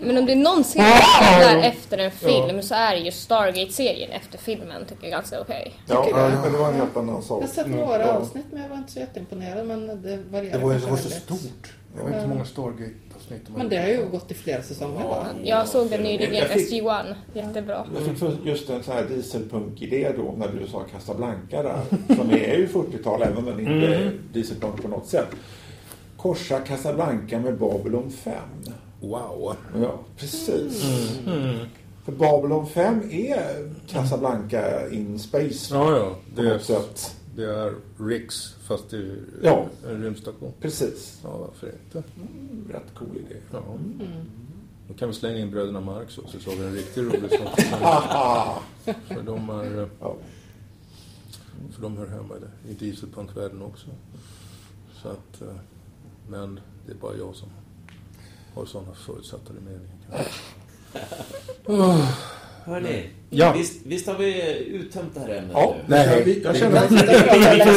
Men 0.00 0.18
om 0.18 0.26
det 0.26 0.32
är 0.32 0.36
någon 0.36 0.64
serie 0.64 1.02
som 1.18 1.24
är 1.26 1.58
efter 1.68 1.98
en 1.98 2.10
film 2.10 2.62
så 2.62 2.74
är 2.74 2.90
det 2.94 2.98
ju 3.00 3.10
Stargate-serien 3.12 4.10
efter 4.10 4.38
filmen 4.38 4.84
tycker 4.88 5.02
jag 5.02 5.06
är 5.12 5.16
ganska 5.16 5.40
okej. 5.40 5.74
Ja, 5.86 6.06
jag. 6.10 6.30
men 6.42 6.52
det 6.52 6.58
var 6.58 6.68
en 6.68 6.74
helt 6.74 6.96
annan 6.96 7.14
Jag 7.14 7.24
sak. 7.24 7.40
har 7.42 7.48
sett 7.48 7.66
några 7.66 8.00
Ja. 8.06 8.12
avsnitt 8.12 8.46
men 8.52 8.62
jag 8.62 8.68
var 8.68 8.76
inte 8.76 8.92
så 8.92 8.98
jätteimponerad 9.00 9.66
men 9.66 9.86
det 10.02 10.18
varierar 10.30 10.58
det 10.58 10.64
var, 10.64 10.74
det 10.74 10.86
var 10.90 10.96
så 10.96 11.10
stort. 11.10 11.72
Jag 11.98 12.04
vet 12.04 12.14
inte 12.14 12.28
många 12.28 12.44
de 12.54 12.94
Men 13.56 13.68
det 13.68 13.76
har 13.76 13.88
ju 13.88 14.06
gått 14.10 14.30
i 14.30 14.34
flera 14.34 14.62
säsonger 14.62 15.04
va? 15.04 15.26
Jag 15.44 15.68
såg 15.68 15.90
den 15.90 16.00
nyligen, 16.02 16.34
Jag 16.34 16.48
fick- 16.48 16.72
SG-1. 16.72 17.14
Jättebra. 17.34 17.86
Jag 17.94 18.02
fick 18.04 18.18
för- 18.18 18.36
just 18.44 18.70
en 18.70 18.82
sån 18.82 18.94
här 18.94 19.04
dieselpunk-idé 19.08 20.12
då 20.16 20.34
när 20.38 20.48
du 20.48 20.66
sa 20.66 20.80
Casablanca 20.92 21.62
där. 21.62 21.80
Som 22.16 22.30
är 22.30 22.56
ju 22.56 22.66
40-tal 22.68 23.22
även 23.22 23.36
om 23.38 23.44
den 23.44 23.60
inte 23.60 23.94
är 23.94 24.12
dieselpunk 24.32 24.82
på 24.82 24.88
något 24.88 25.06
sätt. 25.06 25.26
Korsa 26.16 26.58
Casablanca 26.60 27.38
med 27.40 27.58
Babylon 27.58 28.10
5. 28.10 28.34
Wow. 29.00 29.56
Ja, 29.82 29.98
precis. 30.16 30.82
För 32.04 32.12
Babylon 32.12 32.66
5 32.66 33.00
är 33.12 33.70
Casablanca 33.88 34.88
in 34.90 35.18
space 35.18 35.74
Ja, 35.74 35.96
ja. 35.96 36.10
på 36.34 36.42
Det 36.42 36.48
är, 36.48 36.52
något 36.52 36.64
sätt. 36.64 37.16
Det 37.36 37.44
är 37.44 37.74
Riks 37.98 38.54
fast 38.62 38.90
det 38.90 38.96
är 38.96 39.16
Ja. 39.42 39.66
en 39.86 40.02
rymdstation. 40.02 40.52
Precis. 40.60 41.20
Ja, 41.22 41.36
varför 41.38 41.72
inte? 41.84 42.02
Rätt 42.72 42.94
cool 42.98 43.16
idé. 43.16 43.36
Ja. 43.52 43.58
Mm. 43.74 44.00
Då 44.88 44.94
kan 44.94 45.08
vi 45.08 45.14
slänga 45.14 45.38
in 45.38 45.50
bröderna 45.50 45.80
Marx 45.80 46.18
också 46.18 46.38
så 46.40 46.50
har 46.50 46.56
vi 46.56 46.64
en 46.66 46.72
riktigt 46.74 47.04
rolig 47.04 47.30
sak. 47.30 47.60
För 49.08 49.22
de, 49.22 49.50
är, 49.50 49.88
Ja. 50.00 50.16
för 51.72 51.82
de 51.82 51.96
hör 51.96 52.06
hemma 52.06 52.36
i 52.36 52.40
det- 52.40 52.70
i 52.70 52.74
dieselpunkvärlden 52.74 53.62
också. 53.62 53.86
Så 55.02 55.08
att, 55.08 55.42
eh, 55.42 55.56
men 56.28 56.60
det 56.86 56.92
är 56.92 56.96
bara 56.96 57.16
jag 57.16 57.34
som 57.34 57.48
har 58.54 58.66
sådana 58.66 58.94
förutsatta 58.94 59.52
meningar. 59.52 60.28
Hörni, 62.64 63.06
Ja. 63.30 63.52
visst, 63.52 63.80
visst 63.86 64.06
har 64.06 64.14
vi 64.14 64.58
uttömt 64.66 65.14
det 65.14 65.20
här 65.20 65.28
ämnet 65.28 65.50
Ja, 65.52 65.74
nu? 65.76 65.82
Nej, 65.86 66.40
jag 66.44 66.56
känner 66.56 66.84
att 66.84 66.90
Jag 66.90 66.98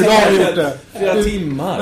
har 0.09 0.31
gjort 0.31 0.55
det. 0.55 0.77
Flera 0.93 1.23
timmar. 1.23 1.79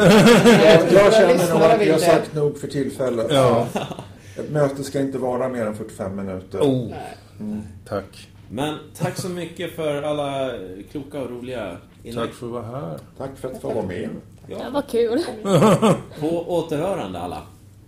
jag, 0.94 1.14
känner 1.14 1.54
nog 1.54 1.62
att 1.64 1.82
vi 1.82 1.90
har 1.92 2.00
det. 2.00 2.06
sagt 2.06 2.34
nog 2.34 2.58
för 2.60 2.68
tillfället. 2.68 3.28
Ja. 3.30 3.68
Ett 4.40 4.50
möte 4.52 4.84
ska 4.84 5.00
inte 5.00 5.18
vara 5.18 5.50
mer 5.50 5.66
än 5.66 5.76
45 5.76 6.16
minuter. 6.16 6.60
Oh, 6.60 6.90
Nej. 7.38 7.58
tack. 7.90 8.28
Men 8.50 8.78
tack 8.98 9.18
så 9.18 9.30
mycket 9.30 9.76
för 9.76 10.02
alla 10.02 10.52
kloka 10.92 11.20
och 11.22 11.30
roliga 11.30 11.78
inlägg. 12.04 12.26
Tack 12.28 12.34
för 12.36 12.46
att 12.46 12.52
vara 12.52 12.64
här. 12.66 13.00
Tack 13.18 13.30
för 13.42 13.48
att 13.52 13.62
få 13.62 13.70
vara 13.74 13.86
med. 13.86 14.10
Det 14.48 14.54
Ja, 14.54 14.70
var 14.74 14.82
kul. 14.82 15.24
på 16.20 16.46
återhörande 16.58 17.20
alla. 17.20 17.42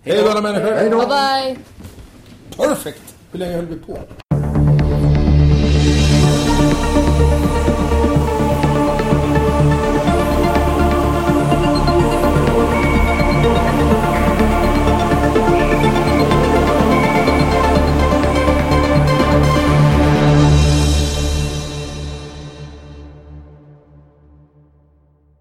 Hej 0.04 0.22
då 0.24 0.30
alla 0.30 0.42
människor! 0.42 0.72
Hej 0.72 0.90
då! 0.90 0.98
Bye 0.98 1.08
bye! 1.08 1.58
Perfect! 2.58 3.16
Hur 3.32 3.40
länge 3.40 3.56
höll 3.56 3.66
vi 3.66 3.76
på? 3.78 3.98